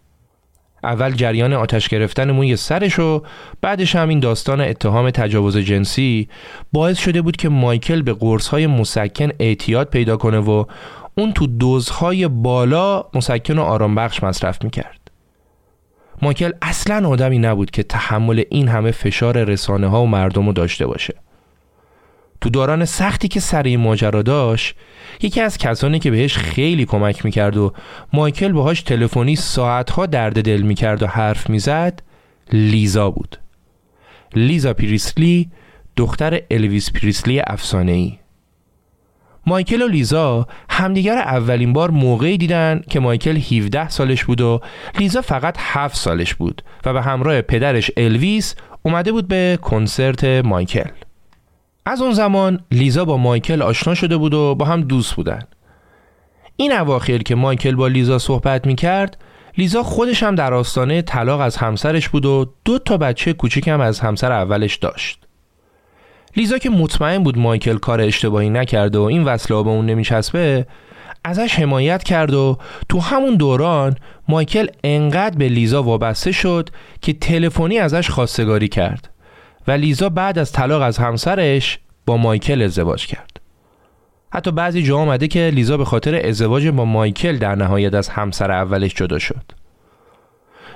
[0.83, 3.23] اول جریان آتش گرفتن موی سرش و
[3.61, 6.29] بعدش هم این داستان اتهام تجاوز جنسی
[6.71, 10.65] باعث شده بود که مایکل به قرصهای مسکن اعتیاد پیدا کنه و
[11.15, 15.11] اون تو دوزهای بالا مسکن و آرام بخش مصرف می‌کرد.
[16.21, 20.87] مایکل اصلا آدمی نبود که تحمل این همه فشار رسانه ها و مردم رو داشته
[20.87, 21.13] باشه.
[22.41, 24.75] تو دوران سختی که سر این ماجرا داشت
[25.21, 27.73] یکی از کسانی که بهش خیلی کمک می‌کرد و
[28.13, 32.01] مایکل باهاش تلفنی ساعتها درد دل می‌کرد و حرف می‌زد
[32.53, 33.37] لیزا بود.
[34.35, 35.49] لیزا پریسلی
[35.95, 38.17] دختر الویس پریسلی افسانه ای
[39.45, 44.61] مایکل و لیزا همدیگر اولین بار موقعی دیدن که مایکل 17 سالش بود و
[44.99, 50.89] لیزا فقط 7 سالش بود و به همراه پدرش الویس اومده بود به کنسرت مایکل.
[51.85, 55.43] از اون زمان لیزا با مایکل آشنا شده بود و با هم دوست بودن.
[56.55, 59.17] این اواخر که مایکل با لیزا صحبت می کرد
[59.57, 63.81] لیزا خودش هم در آستانه طلاق از همسرش بود و دو تا بچه کوچیک هم
[63.81, 65.19] از همسر اولش داشت.
[66.37, 70.65] لیزا که مطمئن بود مایکل کار اشتباهی نکرده و این وصله به اون نمیچسبه
[71.23, 72.57] ازش حمایت کرد و
[72.89, 73.95] تو همون دوران
[74.27, 76.69] مایکل انقدر به لیزا وابسته شد
[77.01, 79.10] که تلفنی ازش خواستگاری کرد.
[79.67, 83.39] و لیزا بعد از طلاق از همسرش با مایکل ازدواج کرد.
[84.33, 88.51] حتی بعضی جا آمده که لیزا به خاطر ازدواج با مایکل در نهایت از همسر
[88.51, 89.51] اولش جدا شد.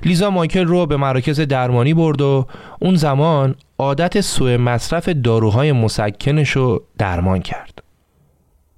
[0.04, 2.48] لیزا مایکل رو به مراکز درمانی برد و
[2.80, 7.84] اون زمان عادت سوء مصرف داروهای مسکنش رو درمان کرد.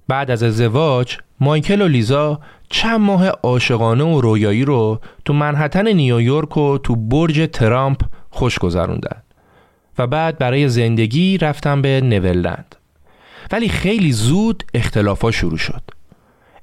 [0.08, 6.56] بعد از ازدواج مایکل و لیزا چند ماه عاشقانه و رویایی رو تو منحتن نیویورک
[6.56, 9.22] و تو برج ترامپ خوش گذروندن
[9.98, 12.76] و بعد برای زندگی رفتن به نولند
[13.52, 15.82] ولی خیلی زود اختلافا شروع شد.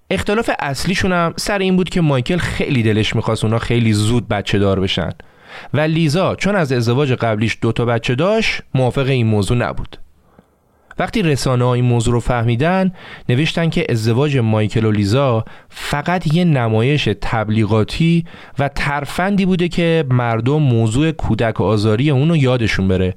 [0.09, 4.59] اختلاف اصلیشون هم سر این بود که مایکل خیلی دلش می‌خواست اونا خیلی زود بچه
[4.59, 5.09] دار بشن.
[5.73, 9.97] و لیزا چون از ازدواج قبلیش دوتا بچه داشت موافق این موضوع نبود.
[10.99, 12.91] وقتی رسانه این موضوع رو فهمیدن
[13.29, 18.25] نوشتن که ازدواج مایکل و لیزا فقط یه نمایش تبلیغاتی
[18.59, 23.15] و ترفندی بوده که مردم موضوع کودک آزاری اونو یادشون بره.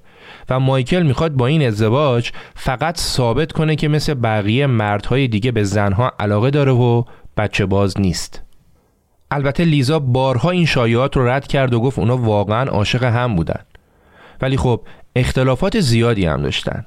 [0.49, 5.65] و مایکل می‌خواد با این ازدواج فقط ثابت کنه که مثل بقیه مردهای دیگه به
[5.65, 7.05] زنها علاقه داره و
[7.37, 8.43] بچه باز نیست.
[9.31, 13.61] البته لیزا بارها این شایعات رو رد کرد و گفت اونا واقعا عاشق هم بودن.
[14.41, 14.81] ولی خب
[15.17, 16.85] اختلافات زیادی هم داشتن.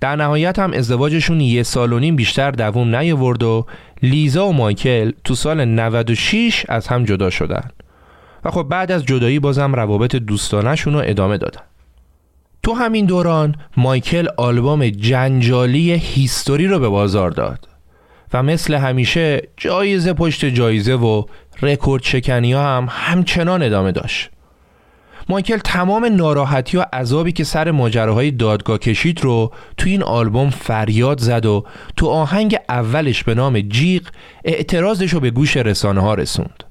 [0.00, 3.66] در نهایت هم ازدواجشون یه سال و نیم بیشتر دووم نیاورد و
[4.02, 7.70] لیزا و مایکل تو سال 96 از هم جدا شدن.
[8.44, 11.60] و خب بعد از جدایی بازم روابط دوستانشون رو ادامه دادن.
[12.62, 17.68] تو همین دوران مایکل آلبوم جنجالی هیستوری رو به بازار داد
[18.32, 21.24] و مثل همیشه جایزه پشت جایزه و
[21.62, 24.30] رکورد شکنی ها هم همچنان ادامه داشت.
[25.30, 31.20] مایکل تمام ناراحتی و عذابی که سر ماجراهای دادگاه کشید رو تو این آلبوم فریاد
[31.20, 31.64] زد و
[31.96, 34.02] تو آهنگ اولش به نام جیغ
[34.44, 36.64] اعتراضش رو به گوش رسانه ها رسوند.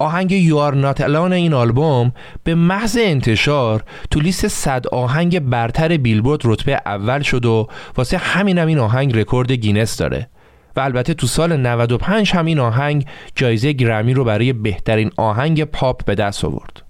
[0.00, 2.12] آهنگ یوار ناتلان این آلبوم
[2.44, 8.58] به محض انتشار تو لیست صد آهنگ برتر بیلبورد رتبه اول شد و واسه همین
[8.58, 10.28] هم این آهنگ رکورد گینس داره
[10.76, 16.04] و البته تو سال 95 هم این آهنگ جایزه گرمی رو برای بهترین آهنگ پاپ
[16.04, 16.87] به دست آورد.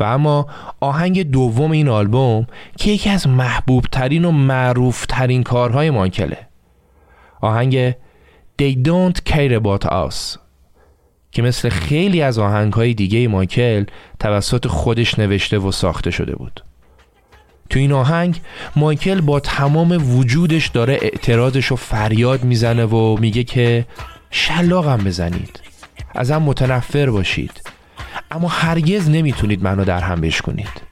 [0.00, 0.46] و اما
[0.80, 2.46] آهنگ دوم این آلبوم
[2.78, 6.38] که یکی از محبوب ترین و معروف ترین کارهای مایکله.
[7.40, 7.92] آهنگ
[8.62, 10.38] They Don't Care About Us
[11.32, 13.84] که مثل خیلی از آهنگهای دیگه مایکل
[14.18, 16.64] توسط خودش نوشته و ساخته شده بود.
[17.70, 18.40] تو این آهنگ
[18.76, 23.86] مایکل با تمام وجودش داره اعتراضش رو فریاد می‌زنه و میگه که
[24.30, 25.60] شلاقم بزنید.
[26.14, 27.62] ازم متنفر باشید.
[28.30, 30.90] اما هرگز نمی‌تونید منو در هم بشکنید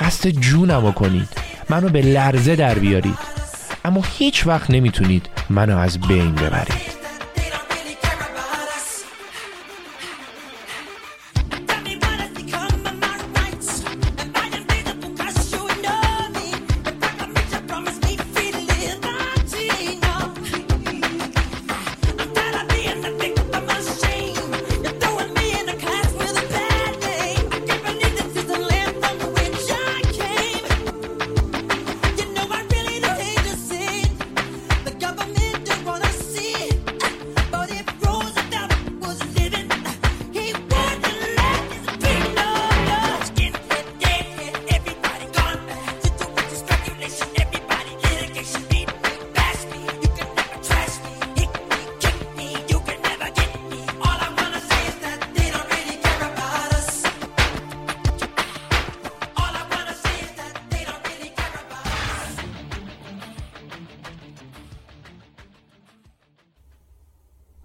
[0.00, 1.28] قصد جونمو کنید.
[1.70, 3.18] منو به لرزه در بیارید.
[3.84, 7.03] اما هیچ وقت نمی‌تونید منو از بین ببرید.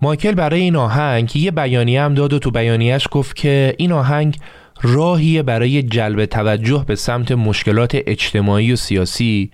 [0.10, 4.38] مایکل برای این آهنگ یه بیانیه هم داد و تو بیانیهش گفت که این آهنگ
[4.82, 9.52] راهیه برای جلب توجه به سمت مشکلات اجتماعی و سیاسی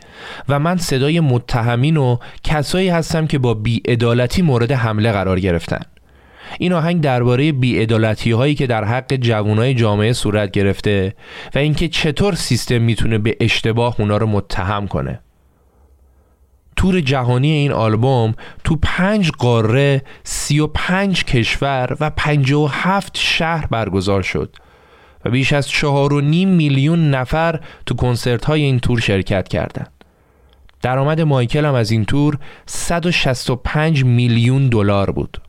[0.50, 5.82] و من صدای متهمین و کسایی هستم که با بیعدالتی مورد حمله قرار گرفتن.
[6.60, 11.16] این آهنگ درباره بیعدالتی هایی که در حق جوانای جامعه صورت گرفته
[11.56, 15.20] و اینکه چطور سیستم می‌تونه به اشتباه اونا رو متهم کنه.
[16.76, 23.18] تور جهانی این آلبوم تو پنج قاره سی و پنج کشور و پنج و هفت
[23.18, 24.56] شهر برگزار شد
[25.26, 29.92] و بیش از چهار و نیم میلیون نفر تو کنسرت های این تور شرکت کردند.
[30.82, 35.42] درآمد مایکل هم از این تور 165 میلیون دلار بود.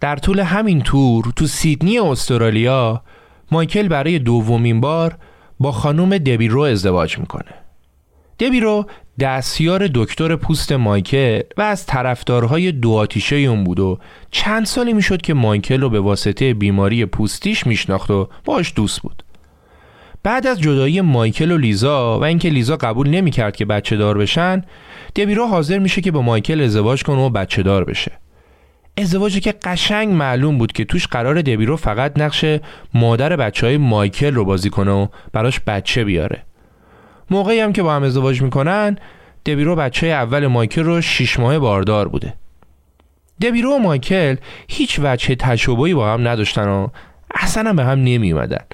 [0.00, 3.02] در طول همین تور تو سیدنی استرالیا
[3.50, 5.18] مایکل برای دومین بار
[5.60, 7.54] با خانم دبی رو ازدواج می‌کنه.
[8.40, 8.86] دبی رو
[9.20, 13.98] دستیار دکتر پوست مایکل و از طرفدارهای دو آتیشه اون بود و
[14.30, 19.22] چند سالی می‌شد که مایکل رو به واسطه بیماری پوستیش میشناخت و باش دوست بود.
[20.22, 24.62] بعد از جدایی مایکل و لیزا و اینکه لیزا قبول نمی‌کرد که بچه دار بشن
[25.16, 28.12] دبیرو حاضر میشه که با مایکل ازدواج کنه و بچه دار بشه
[28.98, 32.44] ازدواجی که قشنگ معلوم بود که توش قرار دبیرو فقط نقش
[32.94, 36.42] مادر بچه های مایکل رو بازی کنه و براش بچه بیاره
[37.30, 38.96] موقعی هم که با هم ازدواج می‌کنن
[39.46, 42.34] دبیرو بچه اول مایکل رو شیش ماه باردار بوده.
[43.42, 44.36] دبیرو و مایکل
[44.68, 46.88] هیچ وجه تشابهی با هم نداشتن و
[47.34, 48.64] اصلا به هم نمی اومدن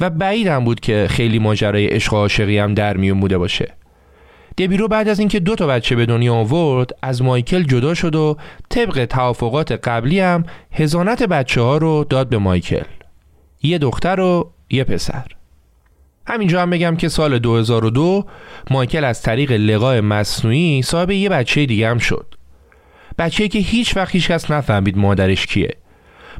[0.00, 3.74] و بعید هم بود که خیلی ماجرای عشق و عاشقی هم در میون بوده باشه.
[4.58, 8.36] دبیرو بعد از اینکه دو تا بچه به دنیا آورد از مایکل جدا شد و
[8.70, 12.84] طبق توافقات قبلی هم هزانت بچه ها رو داد به مایکل.
[13.62, 15.35] یه دختر و یه پسر.
[16.26, 18.26] همینجا هم بگم که سال 2002
[18.70, 22.34] مایکل از طریق لقای مصنوعی صاحب یه بچه دیگه هم شد.
[23.18, 25.76] بچه که هیچ وقت هیچ کس نفهمید مادرش کیه.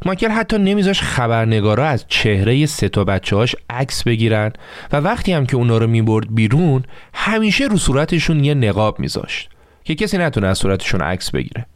[0.04, 4.52] مایکل حتی نمیذاش خبرنگارا از چهره سه تا بچه هاش عکس بگیرن
[4.92, 6.82] و وقتی هم که اونا رو می‌برد بیرون
[7.14, 9.50] همیشه رو صورتشون یه نقاب میذاشت
[9.84, 11.66] که کسی نتونه از صورتشون عکس بگیره.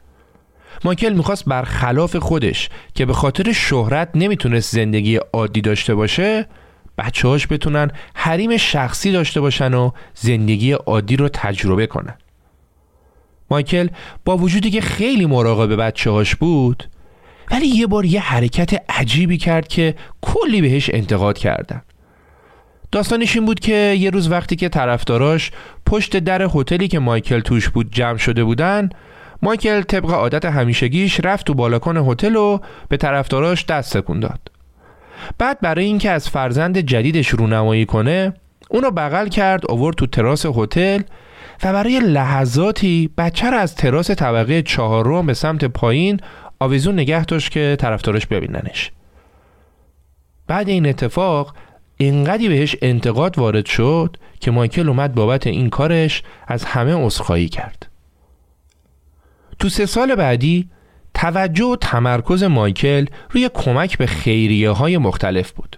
[0.84, 6.46] مایکل می‌خواست برخلاف خودش که به خاطر شهرت نمی‌تونست زندگی عادی داشته باشه
[7.00, 12.14] بچه‌هاش بتونن حریم شخصی داشته باشن و زندگی عادی رو تجربه کنن.
[13.50, 13.88] مایکل
[14.24, 16.88] با وجودی که خیلی مراقب بچه‌هاش بود
[17.50, 21.82] ولی یه بار یه حرکت عجیبی کرد که کلی بهش انتقاد کردن.
[22.92, 25.50] داستانش این بود که یه روز وقتی که طرفداراش
[25.86, 28.88] پشت در هتلی که مایکل توش بود جمع شده بودن
[29.42, 34.49] مایکل طبق عادت همیشگیش رفت تو بالکن هتل و به طرفداراش دست تکون داد.
[35.38, 38.34] بعد برای اینکه از فرزند جدیدش رونمایی کنه
[38.70, 41.02] اونو بغل کرد آورد تو تراس هتل
[41.64, 46.20] و برای لحظاتی بچه رو از تراس طبقه چهارم به سمت پایین
[46.60, 48.92] آویزون نگه داشت که طرفدارش ببیننش.
[50.46, 51.54] بعد این اتفاق
[51.96, 57.86] اینقدی بهش انتقاد وارد شد که مایکل اومد بابت این کارش از همه عذرخواهی کرد.
[59.58, 60.68] تو سه سال بعدی
[61.14, 65.76] توجه و تمرکز مایکل روی کمک به خیریه های مختلف بود.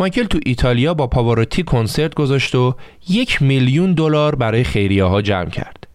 [0.00, 2.74] مایکل تو ایتالیا با پاواروتی کنسرت گذاشت و
[3.08, 5.86] یک میلیون دلار برای خیریه ها جمع کرد.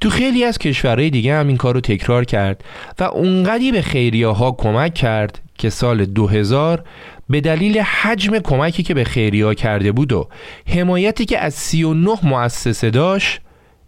[0.00, 2.64] تو خیلی از کشورهای دیگه هم این کار رو تکرار کرد
[2.98, 6.84] و اونقدی به خیریه ها کمک کرد که سال 2000
[7.30, 10.28] به دلیل حجم کمکی که به خیریا کرده بود و
[10.66, 13.40] حمایتی که از 39 مؤسسه داشت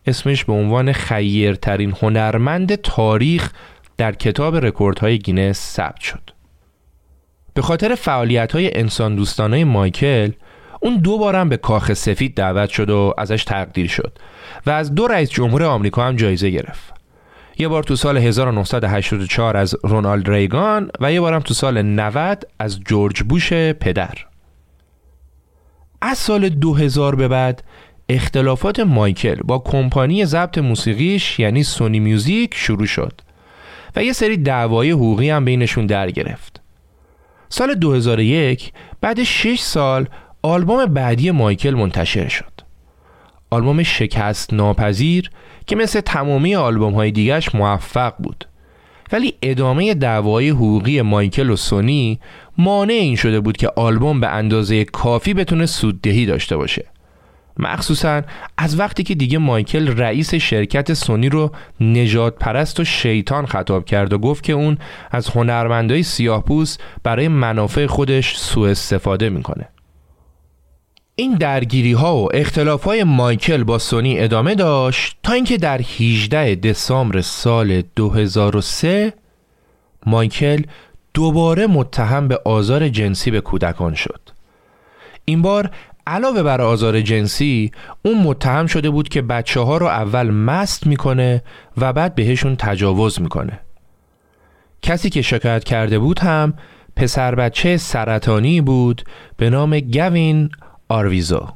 [0.07, 3.51] اسمش به عنوان خیرترین هنرمند تاریخ
[3.97, 6.31] در کتاب رکوردهای گینس ثبت شد.
[7.55, 10.31] به خاطر فعالیت های انسان دوستانه مایکل
[10.81, 14.19] اون دو بارم به کاخ سفید دعوت شد و ازش تقدیر شد
[14.67, 16.95] و از دو رئیس جمهور آمریکا هم جایزه گرفت.
[17.59, 22.81] یه بار تو سال 1984 از رونالد ریگان و یه بارم تو سال 90 از
[22.81, 24.15] جورج بوش پدر.
[26.03, 27.65] از سال 2000 به بعد
[28.09, 33.21] اختلافات مایکل با کمپانی ضبط موسیقیش یعنی سونی میوزیک شروع شد
[33.97, 36.61] و یه سری دعوای حقوقی هم بینشون در گرفت.
[37.49, 40.09] سال 2001 بعد 6 سال
[40.43, 42.53] آلبوم بعدی مایکل منتشر شد.
[43.51, 45.31] آلبوم شکست ناپذیر
[45.67, 48.49] که مثل تمامی آلبوم های دیگرش موفق بود.
[49.13, 52.21] ولی ادامه دعوای حقوقی مایکل و سونی
[52.59, 56.85] مانع این شده بود که آلبوم به اندازه کافی بتونه سوددهی داشته باشه.
[57.59, 58.23] مخصوصا
[58.59, 61.51] از وقتی که دیگه مایکل رئیس شرکت سونی رو
[61.81, 64.79] نجات پرست و شیطان خطاب کرد و گفت که اون
[65.11, 69.69] از هنرمندای سیاهپوست برای منافع خودش سوء استفاده می‌کنه.
[71.17, 76.55] این درگیری ها و اختلاف های مایکل با سونی ادامه داشت تا اینکه در 18
[76.55, 79.13] دسامبر سال 2003
[80.07, 80.63] مایکل
[81.15, 84.21] دوباره متهم به آزار جنسی به کودکان شد.
[85.25, 85.71] این بار
[86.07, 87.71] علاوه بر آزار جنسی
[88.03, 91.43] اون متهم شده بود که بچه ها رو اول مست می‌کنه
[91.79, 93.61] و بعد بهشون تجاوز می‌کنه.
[94.83, 96.55] کسی که شکایت کرده بود هم
[96.97, 99.03] پسر بچه سرطانی بود
[99.37, 100.51] به نام گوین
[100.89, 101.49] آرویزو.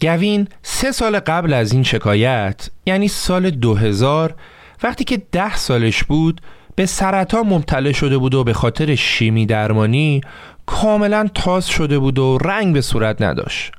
[0.00, 4.34] گوین سه سال قبل از این شکایت یعنی سال 2000
[4.82, 6.40] وقتی که ده سالش بود
[6.74, 10.20] به سرطان مبتلا شده بود و به خاطر شیمی درمانی
[10.66, 13.72] کاملا تاس شده بود و رنگ به صورت نداشت.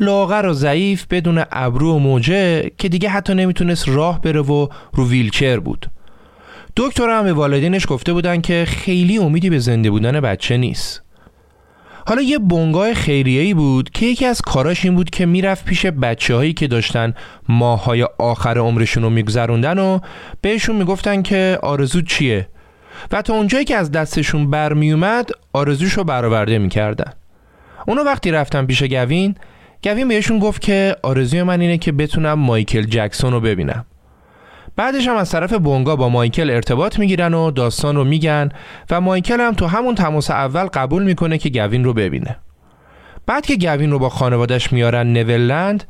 [0.00, 5.08] لاغر و ضعیف بدون ابرو و موجه که دیگه حتی نمی‌تونست راه بره و رو
[5.08, 5.90] ویلچر بود.
[6.76, 11.02] دکتر هم به والدینش گفته بودن که خیلی امیدی به زنده بودن بچه نیست.
[12.06, 16.34] حالا یه بنگاه خیریه‌ای بود که یکی از کاراش این بود که می‌رفت پیش بچه
[16.34, 17.14] هایی که داشتن
[17.48, 19.98] ماهای آخر عمرشون رو میگذروندن و
[20.40, 22.48] بهشون می‌گفتن که آرزو چیه؟
[23.12, 27.12] و تا اونجایی که از دستشون برمیومد آرزوش رو برآورده می‌کردن.
[27.86, 29.34] اونا وقتی رفتن پیش گوین
[29.84, 33.84] گوین بهشون گفت که آرزوی من اینه که بتونم مایکل جکسون رو ببینم.
[34.76, 38.48] بعدش هم از طرف بونگا با مایکل ارتباط می‌گیرن و داستان رو میگن
[38.90, 42.36] و مایکل هم تو همون تماس اول قبول می‌کنه که گوین رو ببینه.
[43.26, 45.84] بعد که گوین رو با خانوادش میارن نولند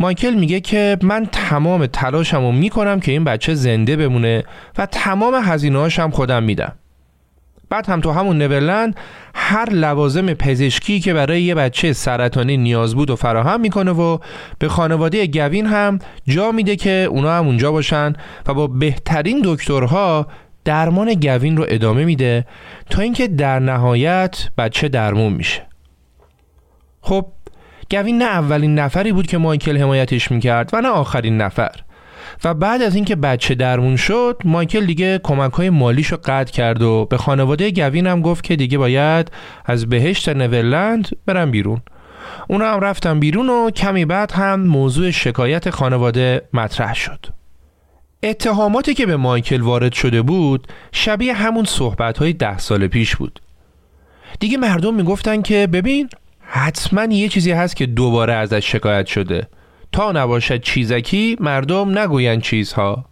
[0.00, 4.44] مایکل میگه که من تمام تلاشم رو می‌کنم که این بچه زنده بمونه
[4.78, 6.72] و تمام هزینه هم خودم میدم.
[7.70, 8.96] بعد هم تو همون نورلند
[9.34, 14.18] هر لوازم پزشکی که برای یه بچه سرطانی نیاز بود و فراهم می‌کنه و
[14.58, 18.12] به خانواده گوین هم جا میده که اونا هم اونجا باشن
[18.46, 20.26] و با بهترین دکترها
[20.64, 22.46] درمان گوین رو ادامه میده
[22.90, 25.62] تا اینکه در نهایت بچه درمون میشه.
[27.00, 27.26] خب
[27.90, 31.74] گوین نه اولین نفری بود که مایکل حمایتش می‌کرد و نه آخرین نفر.
[32.44, 37.06] و بعد از اینکه بچه درمون شد مایکل دیگه کمک های مالیشو قطع کرد و
[37.10, 39.30] به خانواده گوین هم گفت که دیگه باید
[39.64, 41.80] از بهشت نورلند برن بیرون.
[42.48, 47.26] اونا هم رفتن بیرون و کمی بعد هم موضوع شکایت خانواده مطرح شد.
[48.22, 53.40] اتهاماتی که به مایکل وارد شده بود شبیه همون صحبت های ده سال پیش بود.
[54.40, 56.08] دیگه مردم می‌گفتن که ببین
[56.52, 59.48] حتما یه چیزی هست که دوباره ازش شکایت شده.
[59.92, 63.04] تا نباشد چیزکی مردم نگویند چیزها.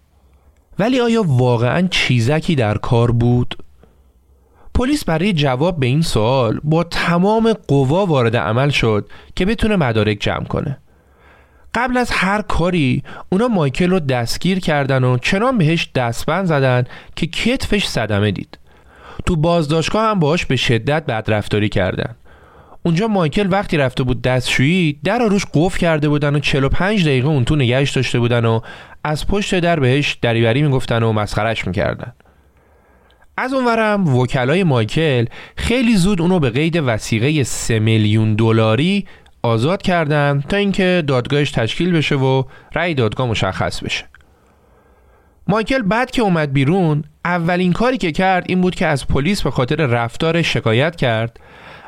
[0.78, 3.59] ولی آیا واقعا چیزکی در کار بود؟
[4.74, 10.16] پلیس برای جواب به این سوال با تمام قوا وارد عمل شد که بتونه مدارک
[10.20, 10.78] جمع کنه.
[11.74, 16.84] قبل از هر کاری اونا مایکل رو دستگیر کردن و چنان بهش دستبند زدن
[17.16, 18.59] که کتفش صدمه دید.
[19.26, 22.14] تو بازداشتگاه هم باش به شدت بدرفتاری کردن.
[22.83, 27.45] اونجا مایکل وقتی رفته بود دستشویی در روش قفل کرده بودن و 45 دقیقه اون
[27.45, 28.61] تو نگهش داشته بودن و
[29.05, 32.12] از پشت در بهش دریوری می‌گفتن و مسخرش می‌کردن.
[33.37, 35.24] از اونورم وکلای مایکل
[35.57, 39.07] خیلی زود اونو به قید وسیقه 3 میلیون دلاری
[39.43, 42.43] آزاد کردن تا اینکه دادگاهش تشکیل بشه و
[42.74, 44.05] رأی دادگاه مشخص بشه.
[45.47, 49.51] مایکل بعد که اومد بیرون اولین کاری که کرد این بود که از پلیس به
[49.51, 51.41] خاطر رفتار شکایت کرد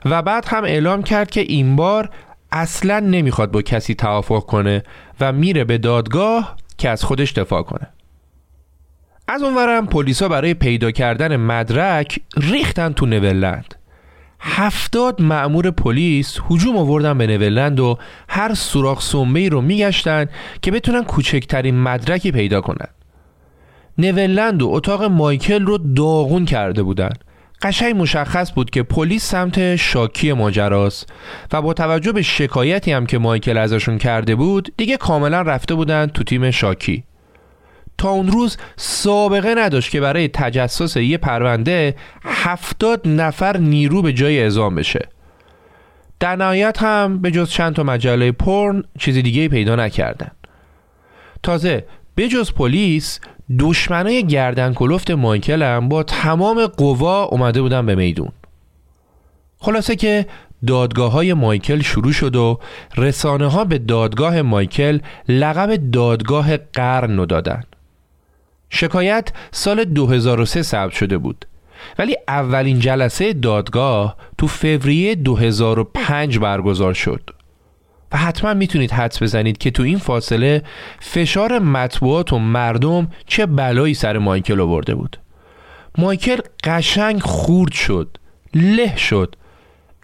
[0.05, 2.11] و بعد هم اعلام کرد که این بار
[2.53, 4.83] اصلا نمی‌خواد با کسی توافق کنه
[5.21, 7.87] و میره به دادگاه که از خودش دفاع کنه.
[9.29, 13.75] از اونورم پلیسا برای پیدا کردن مدرک ریختن تو نولند
[14.41, 17.99] هفتاد مأمور پلیس هجوم آوردن به نولند و
[18.29, 20.27] هر سوراخ سنبه رو میگشتن
[20.63, 22.89] که بتونن کوچکترین مدرکی پیدا کنن.
[23.99, 27.13] نولند و اتاق مایکل رو داغون کرده بودن.
[27.63, 31.13] قشنگ مشخص بود که پلیس سمت شاکی ماجراست
[31.53, 36.07] و با توجه به شکایتی هم که مایکل ازشون کرده بود دیگه کاملا رفته بودن
[36.07, 37.05] تو تیم شاکی.
[37.99, 44.39] تا اون روز سابقه نداشت که برای تجسس یه پرونده هفتاد نفر نیرو به جای
[44.39, 45.09] اعزام بشه.
[46.21, 50.31] در نهایت هم به جز چند تا مجله پرن چیزی دیگه پیدا نکردن.
[51.43, 51.85] تازه
[52.15, 53.21] به جز پلیس
[53.59, 58.29] دشمنای گردن کلفت مایکل هم با تمام قوا اومده بودن به میدون.
[59.59, 60.27] خلاصه که
[60.67, 62.59] دادگاه های مایکل شروع شد و
[62.97, 64.99] رسانه ها به دادگاه مایکل
[65.29, 67.63] لقب دادگاه قرن رو دادن.
[68.71, 71.45] شکایت سال 2003 ثبت شده بود.
[71.99, 77.31] ولی اولین جلسه دادگاه تو فوریه 2005 برگزار شد.
[78.13, 80.63] و حتما می‌تونید حدس بزنید که تو این فاصله
[81.01, 85.17] فشار مطبوعات و مردم چه بلایی سر مایکل آورده بود.
[85.99, 88.17] مایکل قشنگ خورد شد
[88.55, 89.37] له شد.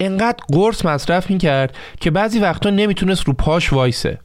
[0.01, 4.19] انقدر قرص مصرف می‌کرد که بعضی وقتا نمی‌تونست رو پاش وایسه.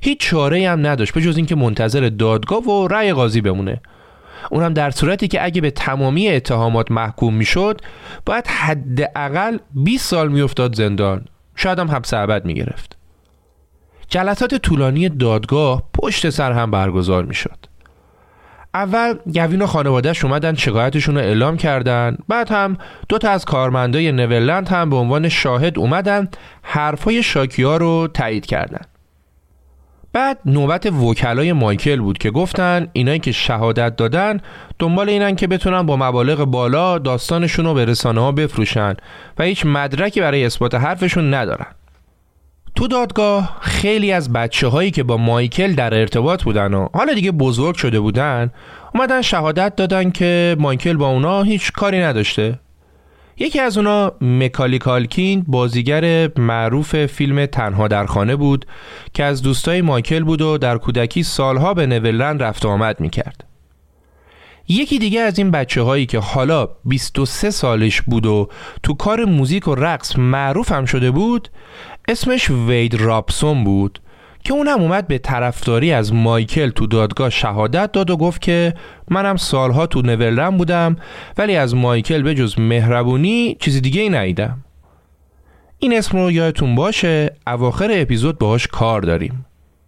[0.00, 3.80] هیچ چاره هم نداشت به جز اینکه منتظر دادگاه و رأی قاضی بمونه.
[4.50, 7.80] اونم در صورتی که اگه به تمامی اتهامات محکوم می‌شد
[8.26, 11.24] باید حداقل 20 سال میافتاد زندان.
[11.60, 12.96] شاید هم حبس ابد می‌گرفت.
[14.08, 17.66] جلسات طولانی دادگاه پشت سر هم برگزار می‌شد.
[18.74, 22.78] اول گوین و خانوادهش اومدن شکایتشون رو اعلام کردن بعد هم
[23.08, 26.28] دو تا از کارمندای نولند هم به عنوان شاهد اومدن
[26.62, 28.80] حرفای شاکیا رو تایید کردن.
[30.12, 34.40] بعد نوبت وکلای مایکل بود که گفتن اینایی که شهادت دادن
[34.78, 38.94] دنبال اینن که بتونن با مبالغ بالا داستانشون رو به رسانه ها بفروشن
[39.38, 41.66] و هیچ مدرکی برای اثبات حرفشون ندارن.
[42.76, 47.32] تو دادگاه خیلی از بچه هایی که با مایکل در ارتباط بودن و حالا دیگه
[47.32, 48.50] بزرگ شده بودن
[48.94, 52.58] اومدن شهادت دادن که مایکل با اونا هیچ کاری نداشته.
[53.40, 58.66] یکی از اونا مکالی کالکین بازیگر معروف فیلم تنها در خانه بود
[59.14, 63.44] که از دوستای مایکل بود و در کودکی سالها به نولند رفت و آمد می‌کرد.
[64.68, 68.48] یکی دیگه از این بچه هایی که حالا 23 سالش بود و
[68.82, 71.48] تو کار موزیک و رقص معروف هم شده بود
[72.08, 74.00] اسمش وید رابسون بود.
[74.48, 78.74] که اونم اومد به طرفداری از مایکل تو دادگاه شهادت داد و گفت که
[79.10, 80.96] منم سالها تو نولن بودم
[81.38, 84.64] ولی از مایکل به جز مهربونی چیزی دیگه ای نیدم
[85.78, 89.46] این اسم رو یادتون باشه اواخر اپیزود باهاش کار داریم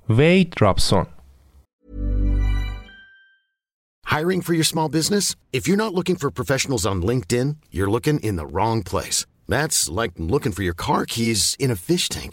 [0.08, 1.06] وید رابسون
[4.06, 5.36] Hiring for your small business?
[5.58, 9.18] If you're not looking for professionals on LinkedIn, you're looking in the wrong place.
[9.54, 12.32] That's like looking for your car keys in a fish tank.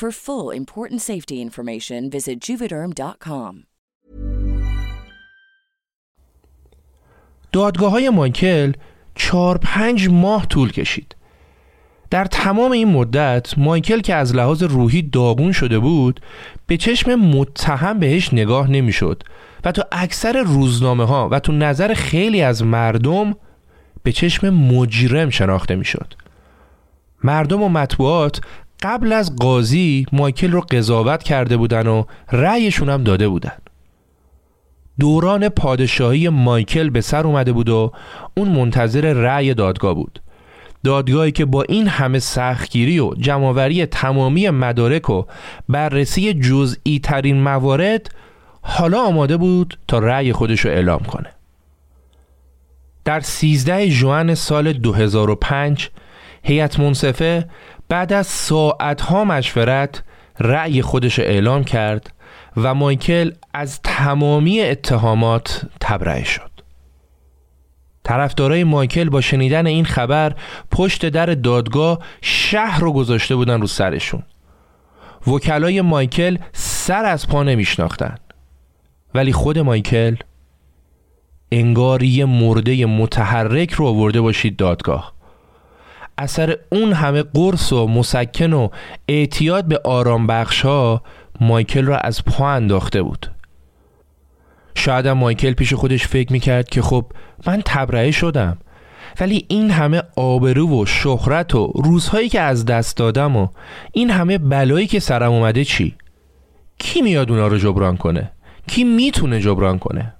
[0.00, 3.64] For full important safety information, visit juvederm.com.
[7.52, 8.72] دادگاه های مایکل
[9.14, 11.16] چهار پنج ماه طول کشید
[12.10, 16.20] در تمام این مدت مایکل که از لحاظ روحی داغون شده بود
[16.66, 19.22] به چشم متهم بهش نگاه نمی‌شد
[19.64, 23.34] و تو اکثر روزنامه ها و تو نظر خیلی از مردم
[24.02, 26.14] به چشم مجرم شناخته می‌شد.
[27.24, 28.40] مردم و مطبوعات
[28.82, 33.58] قبل از قاضی مایکل رو قضاوت کرده بودن و رأیشون هم داده بودن.
[35.00, 37.92] دوران پادشاهی مایکل به سر اومده بود و
[38.36, 40.22] اون منتظر رأی دادگاه بود.
[40.84, 45.24] دادگاهی که با این همه سختگیری و جمعوری تمامی مدارک و
[45.68, 48.14] بررسی جزئی ترین موارد
[48.62, 51.30] حالا آماده بود تا رأی خودش رو اعلام کنه.
[53.04, 55.90] در 13 ژوئن سال 2005
[56.42, 57.48] هیئت منصفه
[57.90, 60.02] بعد از ساعتها مشورت
[60.38, 62.12] رأی خودش اعلام کرد
[62.56, 66.50] و مایکل از تمامی اتهامات تبرئه شد.
[68.04, 70.34] طرفدارای مایکل با شنیدن این خبر
[70.70, 74.22] پشت در دادگاه شهر رو گذاشته بودن رو سرشون.
[75.26, 78.14] وکلای مایکل سر از پا نمیشناختن.
[79.14, 80.16] ولی خود مایکل
[81.52, 85.19] انگار یه مرده متحرک رو آورده باشید دادگاه
[86.20, 88.68] اثر اون همه قرص و مسکن و
[89.08, 91.02] اعتیاد به آرام بخش ها
[91.40, 93.30] مایکل را از پا انداخته بود
[94.74, 97.04] شاید مایکل پیش خودش فکر می‌کرد که خب
[97.46, 98.58] من تبرئه شدم
[99.20, 103.48] ولی این همه آبرو و شهرت و روزهایی که از دست دادم و
[103.92, 105.94] این همه بلایی که سرم اومده چی؟
[106.78, 108.30] کی میاد اونا رو جبران کنه؟
[108.66, 110.14] کی می‌تونه جبران کنه؟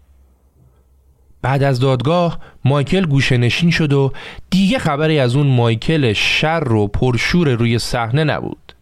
[1.43, 4.13] بعد از دادگاه مایکل گوشه نشین شد و
[4.51, 8.73] دیگه خبری از اون مایکل شر و پرشور روی صحنه نبود.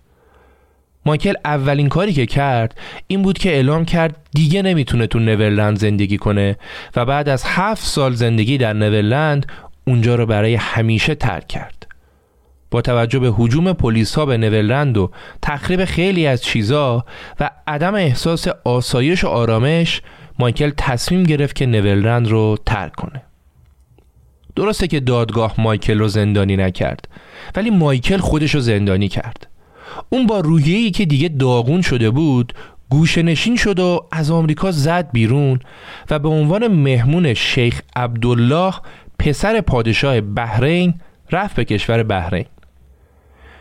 [1.07, 6.19] مایکل اولین کاری که کرد این بود که اعلام کرد دیگه نمی‌تونه تو نورلند زندگی
[6.19, 6.57] کنه
[6.97, 9.47] و بعد از هفت سال زندگی در نورلند
[9.87, 11.87] اونجا رو برای همیشه ترک کرد.
[12.71, 15.11] با توجه به حجوم پلیس ها به نورلند و
[15.43, 17.05] تخریب خیلی از چیزا
[17.41, 20.03] و عدم احساس آسایش و آرامش
[20.39, 23.23] مایکل تصمیم گرفت که نورلند رو ترک کنه.
[24.57, 27.09] درسته که دادگاه مایکل رو زندانی نکرد
[27.57, 29.47] ولی مایکل خودش رو زندانی کرد.
[30.09, 32.53] اون با روحیه‌ای که دیگه داغون شده بود
[32.89, 35.61] گوشه نشین شد و از آمریکا زد بیرون
[36.11, 38.75] و به عنوان مهمون شیخ عبدالله
[39.19, 40.95] پسر پادشاه بحرین
[41.33, 42.45] رفت به کشور بحرین.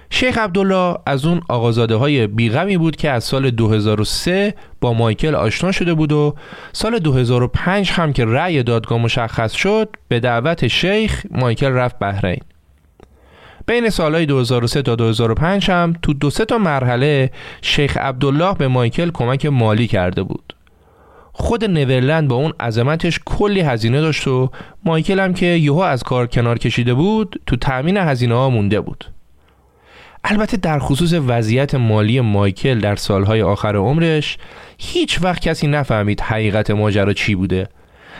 [0.09, 5.71] شیخ عبدالله از اون آقازاده های بیغمی بود که از سال 2003 با مایکل آشنا
[5.71, 6.35] شده بود و
[6.73, 12.39] سال 2005 هم که رأی دادگاه مشخص شد به دعوت شیخ مایکل رفت بحرین.
[13.67, 17.31] بین سالهای 2003 تا 2005 هم تو دو سه تا مرحله
[17.61, 20.53] شیخ عبدالله به مایکل کمک مالی کرده بود.
[21.33, 24.49] خود نورلند با اون عظمتش کلی هزینه داشت و
[24.85, 29.05] مایکل هم که یهو از کار کنار کشیده بود تو تأمین هزینه ها مونده بود.
[30.23, 34.37] البته در خصوص وضعیت مالی مایکل در سالهای آخر عمرش
[34.77, 37.69] هیچ وقت کسی نفهمید حقیقت ماجرا چی بوده.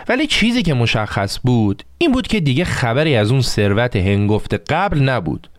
[0.10, 5.00] ولی چیزی که مشخص بود این بود که دیگه خبری از اون ثروت هنگفت قبل
[5.00, 5.50] نبود.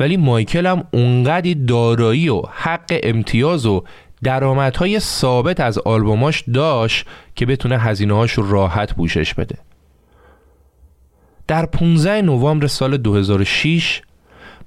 [0.00, 3.84] ولی مایکل هم اونقدی دارایی و حق امتیاز و
[4.22, 9.56] درآمدهای ثابت از آلبوماش داشت که بتونه هزینه رو راحت پوشش بده.
[11.48, 14.02] در 15 نوامبر سال 2006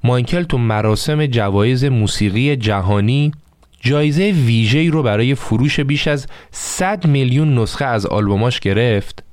[0.06, 3.32] مایکل تو مراسم جوایز موسیقی جهانی
[3.80, 9.24] جایزه ویژه‌ای رو برای فروش بیش از 100 میلیون نسخه از آلبوماش گرفت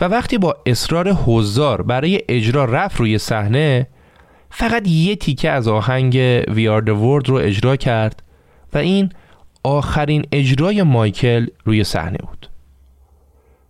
[0.00, 3.86] و وقتی با اصرار حضار برای اجرا رفت روی صحنه
[4.50, 8.22] فقط یه تیکه از آهنگ We Are The World رو اجرا کرد
[8.74, 9.10] و این
[9.62, 12.50] آخرین اجرای مایکل روی صحنه بود.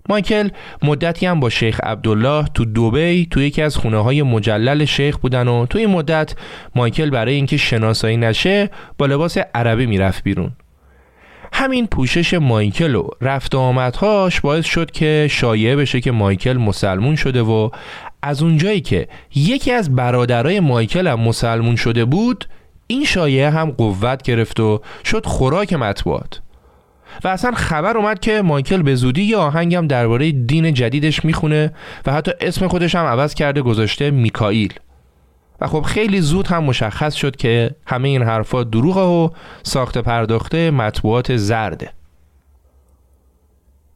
[0.09, 0.49] مایکل
[0.83, 5.49] مدتی هم با شیخ عبدالله تو دوبی تو یکی از خونه های مجلل شیخ بودن
[5.49, 6.35] و تو این مدت
[6.75, 10.53] مایکل برای اینکه شناسایی نشه با لباس عربی می‌رفت بیرون.
[11.53, 17.43] همین پوشش مایکل و رفت آمدهاش باعث شد که شایعه بشه که مایکل مسلمون شده
[17.43, 17.71] و
[18.23, 22.45] از اونجایی که یکی از برادرای مایکل هم مسلمون شده بود
[22.87, 26.41] این شایعه هم قوت گرفت و شد خوراک مطبوعات.
[27.25, 31.73] و اصلا خبر اومد که مایکل به زودی یه آهنگم درباره دین جدیدش می‌خونه
[32.07, 34.75] و حتی اسم خودش هم عوض کرده گذاشته میکائیل.
[35.61, 39.29] و خب خیلی زود هم مشخص شد که همه این حرفا دروغه و
[39.63, 41.91] ساخت پرداخته مطبوعات زرده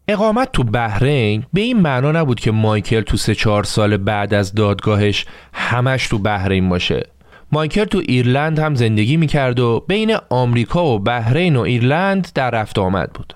[0.09, 4.55] اقامت تو بحرین به این معنا نبود که مایکل تو سه چهار سال بعد از
[4.55, 7.07] دادگاهش همش تو بحرین باشه.
[7.53, 12.79] مایکل تو ایرلند هم زندگی می‌کرد و بین آمریکا و بحرین و ایرلند در رفت
[12.79, 13.35] آمد بود.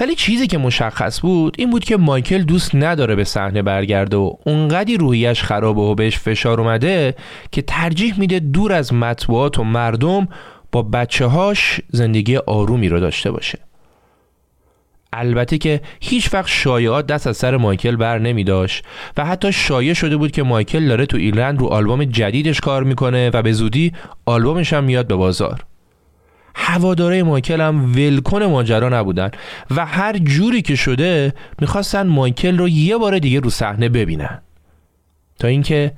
[0.00, 4.32] ولی چیزی که مشخص بود این بود که مایکل دوست نداره به صحنه برگرده و
[4.46, 7.14] اونقدی روحیش خرابه و بهش فشار اومده
[7.52, 10.28] که ترجیح میده دور از مطبوعات و مردم
[10.72, 13.67] با بچه هاش زندگی آرومی رو داشته باشه.
[15.12, 18.84] البته که هیچ وقت شایعات دست از سر مایکل بر نمی داشت
[19.16, 23.30] و حتی شایع شده بود که مایکل داره تو ایرلند رو آلبوم جدیدش کار می‌کنه
[23.34, 23.92] و به زودی
[24.26, 25.64] آلبومش هم میاد به بازار.
[26.54, 29.30] هواداره مایکل هم ولکن ماجرا نبودن
[29.70, 34.42] و هر جوری که شده می‌خواستن مایکل رو یه بار دیگه رو صحنه ببینن.
[35.38, 35.92] تا اینکه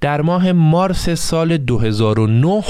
[0.00, 2.62] در ماه مارس سال 2009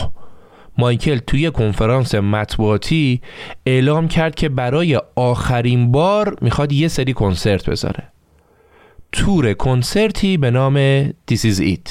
[0.78, 3.20] مایکل توی کنفرانس مطبوعاتی
[3.66, 8.02] اعلام کرد که برای آخرین بار می‌خواد یه سری کنسرت بذاره.
[9.12, 11.90] تور کنسرتی به نام This is It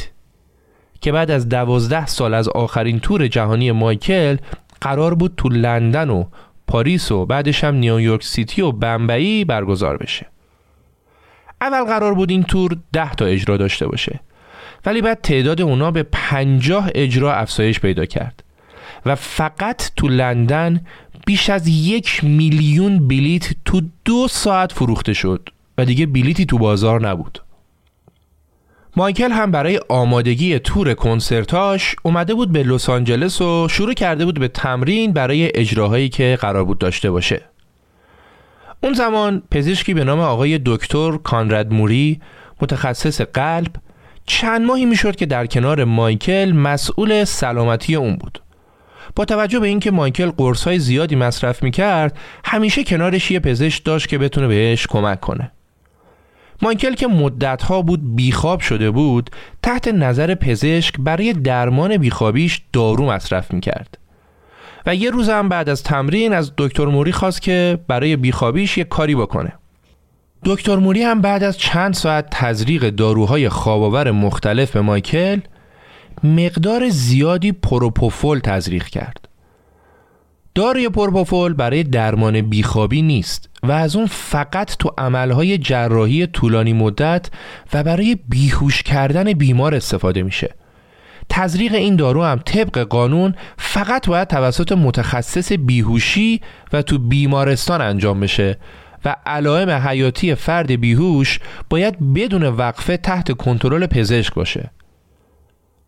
[1.01, 4.37] که بعد از دوازده سال از آخرین تور جهانی مایکل
[4.81, 6.23] قرار بود تو لندن و
[6.67, 10.25] پاریس و بعدش هم نیویورک سیتی و بمبئی برگزار بشه.
[11.61, 14.19] اول قرار بود این تور ده تا اجرا داشته باشه
[14.85, 18.43] ولی بعد تعداد اونا به پنجاه اجرا افزایش پیدا کرد.
[19.05, 20.81] و فقط تو لندن
[21.25, 27.07] بیش از یک میلیون بلیت تو دو ساعت فروخته شد و دیگه بلیتی تو بازار
[27.07, 27.41] نبود
[28.97, 34.39] مایکل هم برای آمادگی تور کنسرتاش اومده بود به لس آنجلس و شروع کرده بود
[34.39, 37.41] به تمرین برای اجراهایی که قرار بود داشته باشه.
[38.83, 42.21] اون زمان پزشکی به نام آقای دکتر کانراد موری
[42.61, 43.75] متخصص قلب
[44.25, 48.41] چند ماهی می‌شد که در کنار مایکل مسئول سلامتی اون بود.
[49.15, 54.17] با توجه به اینکه مایکل قرص زیادی مصرف می‌کرد همیشه کنارش یه پزشک داشت که
[54.17, 55.51] بتونه بهش کمک کنه.
[56.61, 59.29] مایکل که مدتها بود بیخواب شده بود
[59.63, 63.97] تحت نظر پزشک برای درمان بیخوابیش دارو مصرف می‌کرد
[64.85, 68.83] و یه روز هم بعد از تمرین از دکتر موری خواست که برای بیخوابیش یه
[68.83, 69.53] کاری بکنه
[70.45, 75.39] دکتر موری هم بعد از چند ساعت تزریق داروهای خواباور مختلف به مایکل
[76.25, 79.27] مقدار زیادی پروپوفول تزریق کرد.
[80.55, 87.29] داروی پروپوفول برای درمان بیخوابی نیست و از اون فقط تو عملهای جراحی طولانی مدت
[87.73, 90.55] و برای بیهوش کردن بیمار استفاده میشه.
[91.29, 96.41] تزریق این دارو هم طبق قانون فقط باید توسط متخصص بیهوشی
[96.73, 98.57] و تو بیمارستان انجام بشه
[99.05, 104.71] و علائم حیاتی فرد بیهوش باید بدون وقفه تحت کنترل پزشک باشه.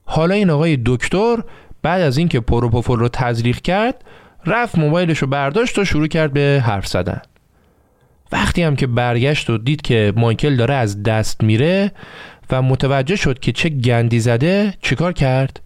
[0.10, 1.38] حالا این آقای دکتر
[1.82, 4.04] بعد از اینکه پروپوفول رو تزریق کرد
[4.46, 7.22] رفت موبایلش رو برداشت و شروع کرد به حرف زدن
[8.32, 11.92] وقتی هم که برگشت و دید که مایکل داره از دست میره
[12.52, 15.62] و متوجه شد که چه گندی زده چیکار کرد؟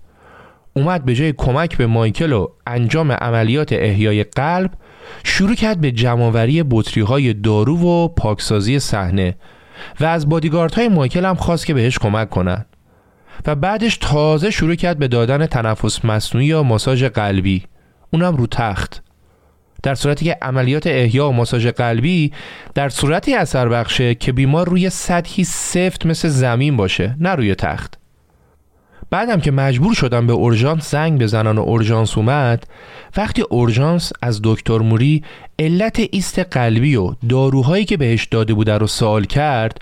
[0.73, 4.71] اومد به جای کمک به مایکل و انجام عملیات احیای قلب
[5.23, 9.35] شروع کرد به جمعوری بطری های دارو و پاکسازی صحنه
[9.99, 12.65] و از بادیگارد های مایکل هم خواست که بهش کمک کنند
[13.45, 17.63] و بعدش تازه شروع کرد به دادن تنفس مصنوعی یا ماساژ قلبی.
[18.13, 19.03] اونم رو تخت.
[19.83, 22.31] در صورتی که عملیات احیا و ماساژ قلبی
[22.73, 28.01] در صورتی اثر بخشه که بیمار روی سطحی سفت مثل زمین باشه نه روی تخت.
[29.11, 32.67] بعدم که مجبور شدم به اورژانس زنگ بزنن و اورژانس اومد
[33.17, 35.23] وقتی اورژانس از دکتر موری
[35.59, 39.81] علت ایست قلبی و داروهایی که بهش داده بوده رو سوال کرد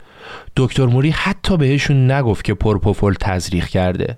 [0.56, 4.18] دکتر موری حتی بهشون نگفت که پرپوفول تزریق کرده.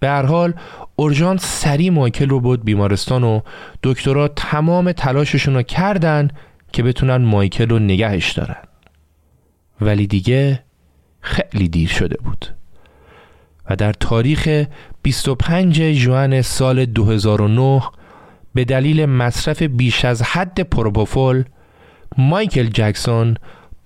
[0.00, 0.54] به هر حال
[0.96, 3.40] اورژانس سری مایکل رو بود بیمارستان و
[3.82, 6.30] دکترها تمام تلاششون رو کردن
[6.72, 8.62] که بتونن مایکل رو نگهش دارن.
[9.80, 10.62] ولی دیگه
[11.20, 12.56] خیلی دیر شده بود.
[13.70, 14.64] و در تاریخ
[15.02, 17.82] 25 ژوئن سال 2009
[18.54, 21.44] به دلیل مصرف بیش از حد پروپوفول
[22.18, 23.36] مایکل جکسون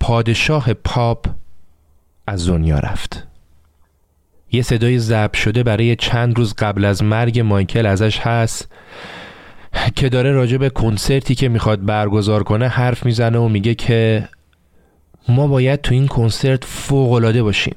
[0.01, 1.25] پادشاه پاپ
[2.27, 3.27] از دنیا رفت.
[4.51, 8.71] یه صدای ضبط شده برای چند روز قبل از مرگ مایکل ازش هست
[9.95, 14.29] که داره راجع به کنسرتی که می‌خواد برگزار کنه حرف می‌زنه و میگه که
[15.27, 17.75] ما باید تو این کنسرت فوقالعاده باشیم.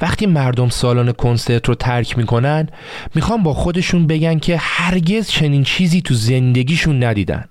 [0.00, 2.68] وقتی مردم سالن کنسرت رو ترک می‌کنن
[3.14, 7.44] می‌خوام با خودشون بگن که هرگز چنین چیزی تو زندگیشون ندیدن.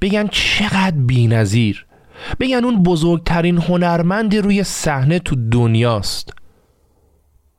[0.00, 1.84] بگن چقدر بینظیر.
[2.40, 6.32] بگن اون بزرگترین هنرمند روی صحنه تو دنیاست.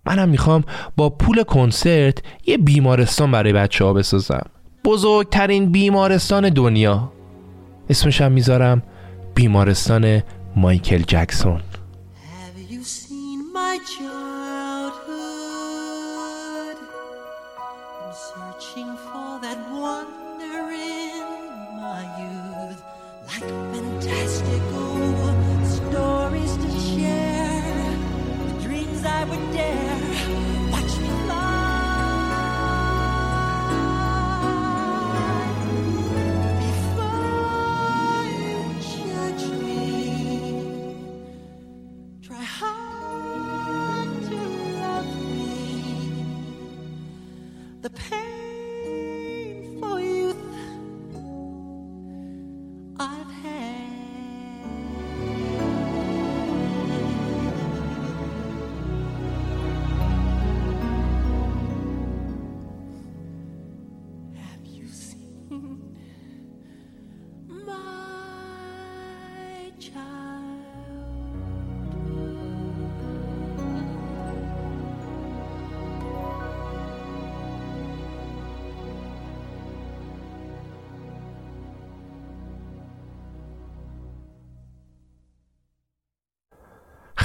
[0.06, 0.64] منم می‌خوام
[0.98, 4.50] با پول کنسرت یه بیمارستان برای بچه ها بسازم.
[4.86, 7.12] بزرگترین بیمارستان دنیا.
[7.90, 8.84] اسمشم می‌ذارم
[9.36, 10.22] بیمارستان
[10.56, 11.62] مایکل جکسون.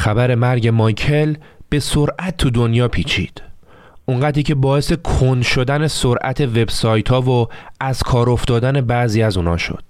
[0.05, 1.35] خبر مرگ مایکل
[1.69, 3.43] به سرعت تو دنیا پیچید.
[4.07, 7.49] اونقدری که باعث کن شدن سرعت وبسایت ها و
[7.81, 9.85] از کار افتادن بعضی از اونا شد.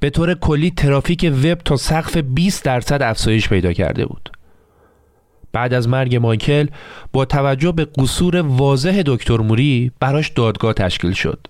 [0.00, 4.30] به طور کلی ترافیک وب تا سقف 20 درصد افزایش پیدا کرده بود.
[5.52, 6.66] بعد از مرگ مایکل
[7.12, 11.46] با توجه به قصور واضح دکتر موری براش دادگاه تشکیل شد.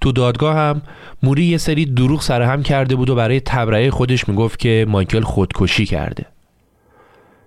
[0.00, 0.82] تو دادگاه هم
[1.22, 5.86] موری یه سری دروغ سرهم کرده بود و برای تبرئه خودش می‌گفت که مایکل خودکشی
[5.86, 6.35] کرده.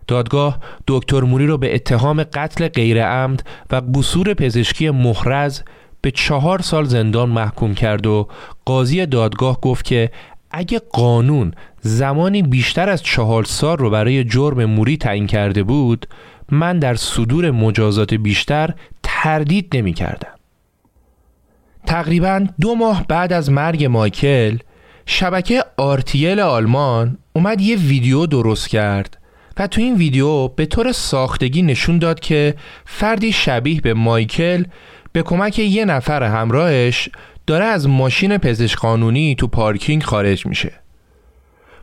[0.10, 5.62] دادگاه دکتر موری رو به اتهام قتل غیر عمد و قصور پزشکی محرز
[6.02, 8.28] به چهار سال زندان محکوم کرد و
[8.66, 10.12] قاضی دادگاه گفت که
[10.52, 16.08] اگه قانون زمانی بیشتر از چهار سال رو برای جرم موری تعیین کرده بود
[16.52, 20.32] من در صدور مجازات بیشتر تردید نمی کردم.
[21.86, 24.58] تقریبا دو ماه بعد از مرگ مایکل
[25.06, 29.19] شبکه آرتیل آلمان اومد یه ویدیو درست کرد
[29.60, 32.56] و تو این ویدیو به طور ساختگی نشون داد که
[32.86, 34.64] فردی شبیه به مایکل
[35.12, 37.10] به کمک یه نفر همراهش
[37.48, 40.72] داره از ماشین پزشک قانونی تو پارکینگ خارج میشه.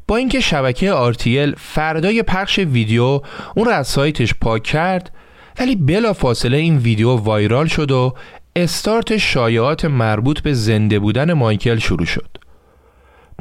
[0.08, 3.20] با اینکه شبکه RTL فردای پخش ویدیو
[3.56, 5.10] اون رو از سایتش پاک کرد
[5.58, 8.14] ولی بلافاصله این ویدیو viral شد و
[8.56, 12.35] استارت شایعات مربوط به زنده بودن مایکل شروع شد.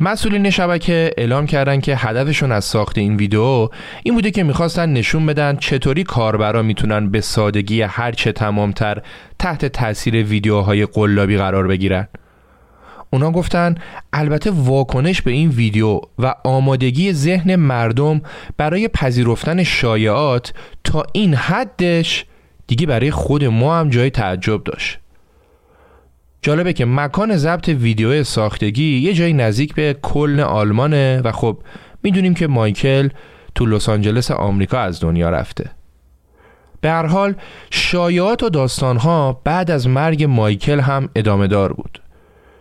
[0.01, 3.69] مسئولین شبکه اعلام کردن که هدفشون از ساخت این ویدیو
[4.03, 9.01] این بوده که می‌خواستن نشون بدن چطوری کاربرا می‌تونن به سادگی هرچه تمامتر
[9.39, 12.07] تحت تاثیر ویدیوهای قلابی قرار بگیرن.
[13.09, 13.75] اونا گفتن
[14.13, 18.21] البته واکنش به این ویدیو و آمادگی ذهن مردم
[18.57, 22.25] برای پذیرفتن شایعات تا این حدش
[22.67, 24.99] دیگه برای خود ما هم جای تعجب داشت.
[26.45, 31.57] جالبه که مکان ضبط ویدیو ساختگی یه جایی نزدیک به کلن آلمانه و خب
[32.03, 33.09] می‌دونیم که مایکل
[33.55, 35.69] تو لس آنجلس آمریکا از دنیا رفته.
[36.81, 37.35] به هر حال
[37.69, 42.01] شایعات و داستانها بعد از مرگ مایکل هم ادامه دار بود.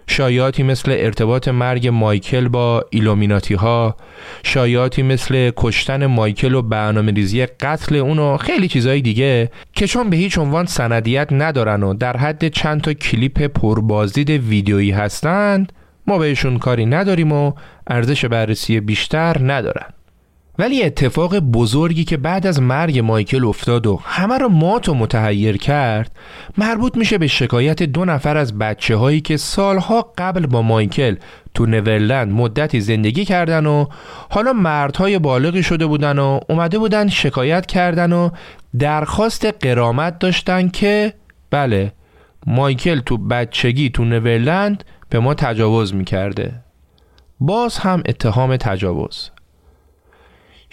[0.07, 3.97] شایعاتی مثل ارتباط مرگ مایکل با ایلومیناتی ها
[4.43, 10.11] شایعاتی مثل کشتن مایکل و برنامه ریزی قتل اون و خیلی چیزهای دیگه که چون
[10.11, 15.73] به هیچ عنوان سندیت ندارن و در حد چند تا کلیپ پربازدید ویدیویی هستند
[16.07, 17.53] ما بهشون کاری نداریم و
[17.87, 19.94] ارزش بررسی بیشتر ندارن.
[20.59, 25.57] ولی اتفاق بزرگی که بعد از مرگ مایکل افتاد و همه رو مات و متحیر
[25.57, 26.11] کرد
[26.59, 31.17] مربوط میشه به شکایت دو نفر از بچه هایی که سالها قبل با مایکل
[31.55, 33.87] تو نورلند مدتی زندگی کردن و
[34.31, 38.31] حالا مردهای بالغی شده بودن و اومده بودن شکایت کردن و
[38.79, 41.15] درخواست قرامت داشتن که
[41.51, 41.93] بله
[42.47, 46.53] مایکل تو بچگی تو نورلند به ما تجاوز می‌کرده.
[47.41, 49.31] باز هم اتهام تجاوز.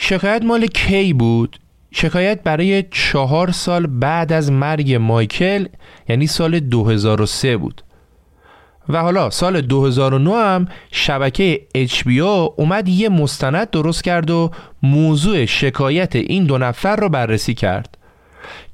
[0.03, 1.59] شکایت مال کی بود؟
[1.91, 5.65] شکایت برای چهار سال بعد از مرگ مایکل
[6.09, 7.83] یعنی سال 2003 بود.
[8.89, 14.51] و حالا سال 2009 هم شبکه HBO اومد یه مستند درست کرد و
[14.83, 17.97] موضوع شکایت این دو نفر رو بررسی کرد.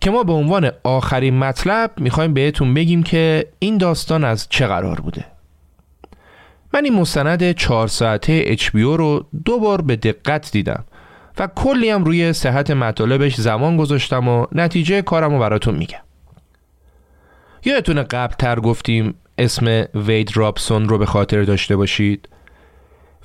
[0.01, 5.01] که ما به عنوان آخرین مطلب می‌خوایم بهتون بگیم که این داستان از چه قرار
[5.01, 5.25] بوده.
[6.73, 10.86] من این مستند چهار ساعته HBO رو دو بار به دقت دیدم.
[11.40, 16.00] و کلی هم روی صحت مطالبش زمان گذاشتم و نتیجه کارم رو براتون میگم.
[17.66, 22.30] یادتونه قبل تر گفتیم اسم وید رابسون رو به خاطر داشته باشید.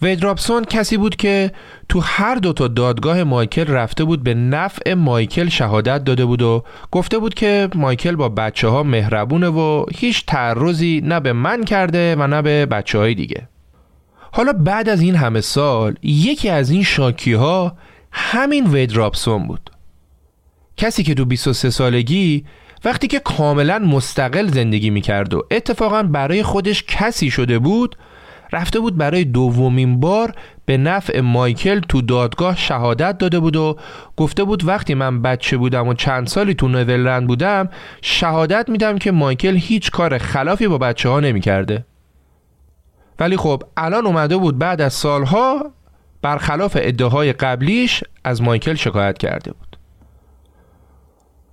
[0.03, 1.53] وید رابسون کسی بود که
[1.89, 6.65] تو هر دو تا دادگاه مایکل رفته بود به نفع مایکل شهادت داده بود و
[6.91, 12.17] گفته بود که مایکل با بچه ها مهربونه و هیچ تعرضی نه به من کرده
[12.17, 13.49] و نه به بچه های دیگه.
[14.33, 17.77] حالا بعد از این همه سال یکی از این شاکی ها
[18.13, 19.71] همین وید رابسون بود
[20.77, 22.45] کسی که تو 23 سالگی
[22.85, 27.97] وقتی که کاملا مستقل زندگی می‌کرد و اتفاقا برای خودش کسی شده بود
[28.53, 30.35] رفته بود برای دومین بار
[30.65, 33.77] به نفع مایکل تو دادگاه شهادت داده بود و
[34.17, 37.69] گفته بود وقتی من بچه بودم و چند سالی تو نورلند بودم
[38.03, 41.85] شهادت میدم که مایکل هیچ کار خلافی با بچه ها نمی کرده.
[43.19, 45.73] ولی خب الان اومده بود بعد از سالها
[46.23, 49.77] برخلاف ادعاهای قبلیش از مایکل شکایت کرده بود.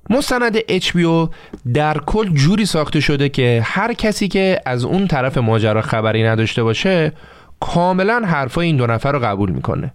[0.10, 1.30] مستند HBO
[1.74, 6.64] در کل جوری ساخته شده که هر کسی که از اون طرف ماجرا خبری نداشته
[6.64, 7.12] باشه
[7.60, 9.94] کاملا حرفای این دو نفر رو قبول می‌کنه.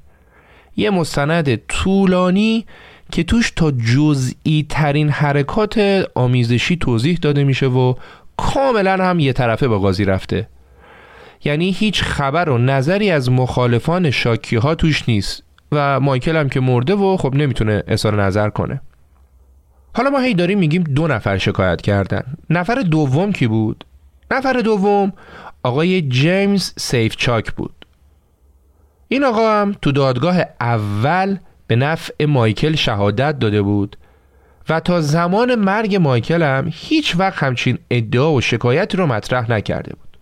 [0.77, 2.67] یه مستند طولانی
[3.13, 7.95] که توش تا جزئی ترین حرکات آمیزشی توضیح داده میشه و
[8.37, 10.49] کاملا هم یه طرفه با قاضی رفته.
[11.45, 15.43] یعنی هیچ خبر و نظری از مخالفان شاکی ها توش نیست
[15.73, 18.81] و مایکل هم که مرده و خب نمی‌تونه اظهار نظر کنه.
[19.97, 22.23] حالا ما هی داریم میگیم دو نفر شکایت کردن.
[22.51, 23.85] نفر دوم کی بود؟
[24.31, 25.13] نفر دوم
[25.63, 27.87] آقای جیمز سیف چاک بود.
[29.09, 31.37] این آقا هم تو دادگاه اول
[31.67, 33.97] به نفع مایکل شهادت داده بود
[34.69, 39.93] و تا زمان مرگ مایکل هم هیچ وقت همچین ادعا و شکایتی رو مطرح نکرده
[39.93, 40.14] بود.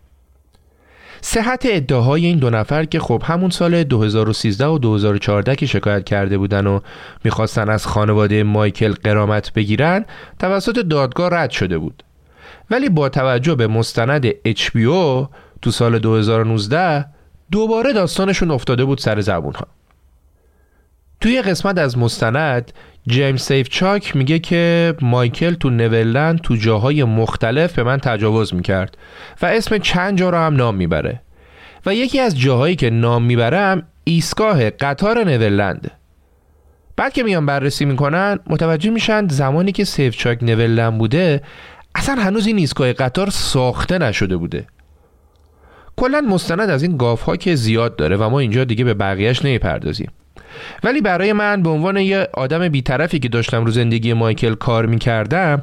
[1.24, 6.38] صحت ادعاهای این دو نفر که خب همون سال 2013 و 2014 که شکایت کرده
[6.38, 6.80] بودن و
[7.24, 10.04] می‌خواستن از خانواده مایکل قرامت بگیرن
[10.38, 12.02] توسط دادگاه رد شده بود.
[12.70, 15.28] ولی با توجه به مستند HBO
[15.62, 17.04] تو سال 2019
[17.50, 19.66] دوباره داستانشون افتاده بود سر زبون ها
[21.22, 22.72] توی قسمت از مستند
[23.06, 28.98] جیمز سیف چاک میگه که مایکل تو نولند تو جاهای مختلف به من تجاوز می‌کرد
[29.42, 31.20] و اسم چند جا رو هم نام می‌بره.
[31.86, 35.90] و یکی از جاهایی که نام می‌برم ایستگاه قطار نولنده
[36.96, 41.42] بعد که میان بررسی می‌کنن متوجه میشن زمانی که سیف چاک نولند بوده
[41.94, 44.66] اصلا هنوز این ایستگاه قطار ساخته نشده بوده.
[45.96, 49.44] کلا مستند از این گاف ها که زیاد داره و ما اینجا دیگه به بقیهش
[49.44, 50.10] نمی‌پردازیم.
[50.82, 55.62] ولی برای من به عنوان یه آدم بیطرفی که داشتم رو زندگی مایکل کار می‌کردم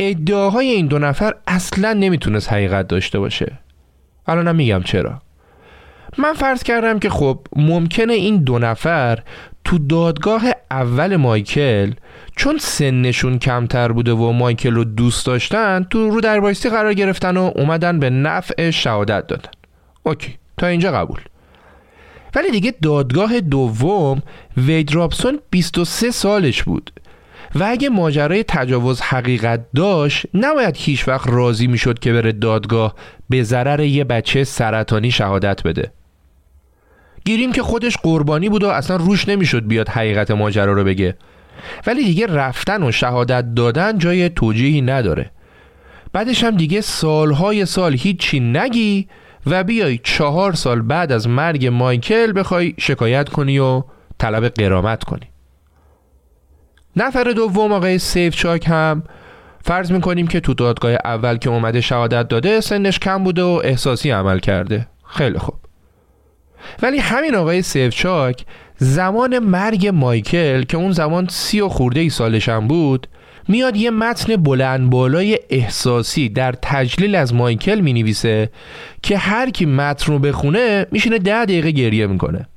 [0.00, 3.58] ادعاهای این دو نفر اصلا نمی‌تونست حقیقت داشته باشه.
[4.26, 5.22] الانم میگم چرا.
[6.18, 9.18] من فرض کردم که خب ممکنه این دو نفر
[9.64, 11.92] تو دادگاه اول مایکل
[12.36, 17.36] چون سنشون کمتر بوده و مایکل رو دوست داشتن تو رو در بایستی قرار گرفتن
[17.36, 19.50] و اومدن به نفع شهادت دادن.
[20.02, 21.20] اوکی تا اینجا قبول.
[22.34, 24.22] ولی دیگه دادگاه دوم
[24.56, 26.92] وید رابسون 23 سالش بود.
[27.54, 32.94] و اگه ماجرای تجاوز حقیقت داشت نباید هیچ وقت راضی می‌شد که بره دادگاه
[33.30, 35.92] به ضرر یه بچه سرطانی شهادت بده.
[37.24, 41.16] گیریم که خودش قربانی بود و اصلا روش نمی‌شد بیاد حقیقت ماجرا رو بگه.
[41.86, 45.30] ولی دیگه رفتن و شهادت دادن جای توجیهی نداره.
[46.12, 49.08] بعدش هم دیگه سالهای سال هیچی نگی
[49.46, 53.82] و بیای چهار سال بعد از مرگ مایکل بخوای شکایت کنی و
[54.18, 55.30] طلب قرامت کنی.
[56.96, 59.02] نفر دوم آقای سیف چاک هم
[59.64, 64.10] فرض می‌کنیم که تو دادگاه اول که اومده شهادت داده سنش کم بوده و احساسی
[64.10, 64.86] عمل کرده.
[65.06, 65.54] خیلی خوب.
[66.82, 68.44] ولی همین آقای سیف چاک
[68.76, 73.06] زمان مرگ مایکل که اون زمان سی و خورده ای سالشم بود
[73.52, 78.50] میاد یه متن بلند بالای احساسی در تجلیل از مایکل می نویسه
[79.02, 82.48] که هر کی متن رو بخونه میشینه ده دقیقه گریه می‌کنه.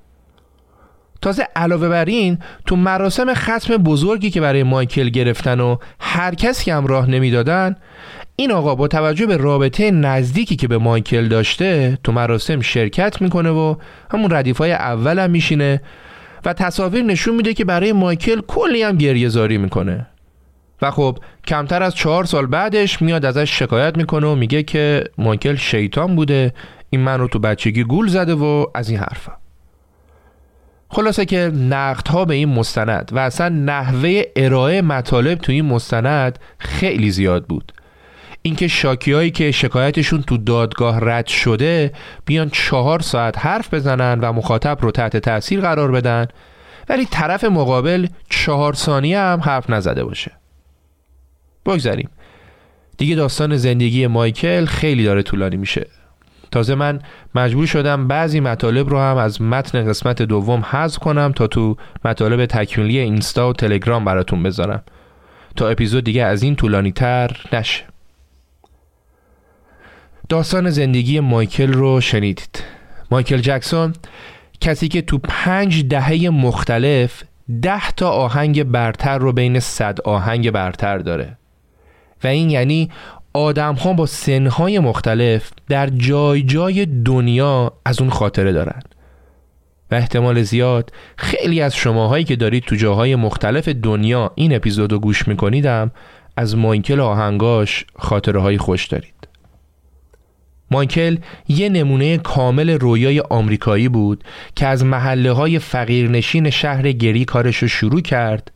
[1.21, 6.71] تازه علاوه بر این تو مراسم ختم بزرگی که برای مایکل گرفتن و هر کسی
[6.71, 7.75] هم راه نمی‌دادن
[8.35, 13.49] این آقا با توجه به رابطه نزدیکی که به مایکل داشته تو مراسم شرکت می‌کنه
[13.49, 13.75] و
[14.11, 15.81] همون ردیف های اول هم میشینه
[16.45, 20.07] و تصاویر نشون میده که برای مایکل کلی هم گریه زاری می‌کنه.
[20.81, 21.17] و خب
[21.47, 26.53] کمتر از چهار سال بعدش میاد ازش شکایت می‌کنه و میگه که مایکل شیطان بوده
[26.89, 29.31] این من رو تو بچگی گول زده و از این حرفا.
[30.89, 31.37] خلاصه که
[31.69, 37.45] نقد ها به این مستند و اصلا نحوه ارائه مطالب تو این مستند خیلی زیاد
[37.45, 37.71] بود.
[38.41, 41.93] اینکه شاکیایی که شکایتشون تو دادگاه رد شده
[42.25, 46.27] بیان چهار ساعت حرف بزنن و مخاطب رو تحت تاثیر قرار بدن
[46.89, 50.31] ولی طرف مقابل چهار ثانیه هم حرف نزده باشه.
[51.65, 52.09] بگذاریم
[52.97, 55.87] دیگه داستان زندگی مایکل خیلی داره طولانی میشه.
[56.51, 56.99] تازه من
[57.35, 62.45] مجبور شدم بعضی مطالب رو هم از متن قسمت دوم حذف کنم تا تو مطالب
[62.45, 64.83] تکمیلی اینستا و تلگرام براتون بذارم.
[65.55, 67.83] تا اپیزود دیگه از این طولانی تر نشه.
[70.29, 72.63] داستان زندگی مایکل رو شنیدید.
[73.11, 73.93] مایکل جکسون
[74.61, 77.23] کسی که تو پنج دهه مختلف
[77.61, 81.37] ده تا آهنگ برتر رو بین صد آهنگ برتر داره.
[82.23, 82.89] و این یعنی
[83.33, 88.81] آدم ها با سنهای مختلف در جای جای دنیا از اون خاطره دارن.
[89.91, 94.99] و احتمال زیاد خیلی از شماهایی که دارید تو جاهای مختلف دنیا این اپیزود رو
[94.99, 95.91] گوش میکنیدم
[96.37, 99.27] از مایکل آهنگاش خاطره های خوش دارید.
[100.71, 101.17] مایکل
[101.47, 104.23] یه نمونه کامل رویای آمریکایی بود
[104.55, 108.51] که از محله های فقیرنشین شهر گری کارش رو شروع کرد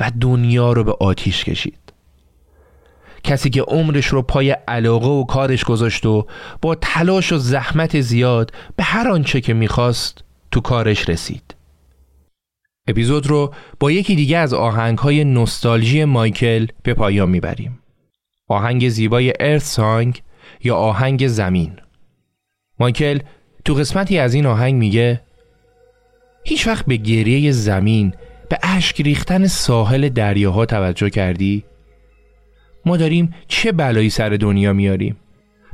[0.00, 1.79] و دنیا رو به آتیش کشید.
[3.22, 6.26] کسی که عمرش رو پای علاقه و کارش گذاشت و
[6.62, 11.54] با تلاش و زحمت زیاد به هر آنچه که می‌خواست تو کارش رسید.
[12.88, 17.78] اپیزود رو با یکی دیگه از آهنگ های نوستالژی مایکل به پایان می‌بریم.
[18.48, 20.22] آهنگ زیبای ارث سانگ
[20.64, 21.76] یا آهنگ زمین.
[22.80, 23.18] مایکل
[23.64, 25.20] تو قسمتی از این آهنگ میگه
[26.44, 28.14] هیچ وقت به گریه زمین
[28.48, 31.64] به اشک ریختن ساحل دریاها توجه کردی؟
[32.84, 35.16] ما داریم چه بلایی سر دنیا میاریم؟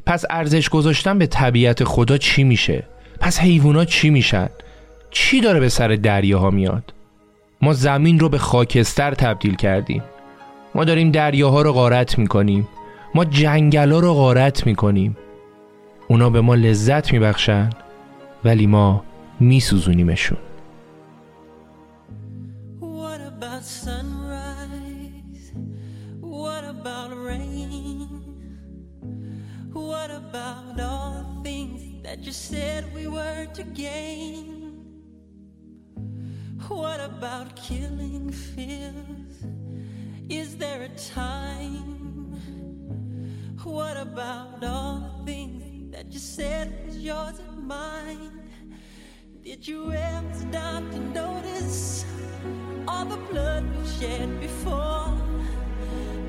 [0.06, 2.84] پس ارزش گذاشتن به طبیعت خدا چی میشه؟
[3.20, 4.48] پس حیوانات چی میشن؟
[5.10, 6.94] چی داره به سر دریاها میاد؟
[7.62, 10.02] ما زمین رو به خاکستر تبدیل کردیم
[10.74, 12.68] ما داریم دریاها رو غارت می‌کنیم
[13.14, 15.16] ما جنگلا رو غارت می‌کنیم
[16.08, 17.70] اونا به ما لذت میبخشن
[18.44, 19.04] ولی ما
[19.40, 20.38] میسوزونیمشون
[37.26, 39.34] about killing fears?
[40.28, 42.30] Is there a time?
[43.64, 48.30] What about all the things that you said was yours and mine?
[49.42, 52.04] Did you ever stop to notice
[52.86, 55.12] all the blood we shed before?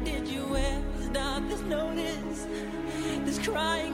[0.03, 2.47] Did you ever stop to notice
[3.23, 3.93] this crying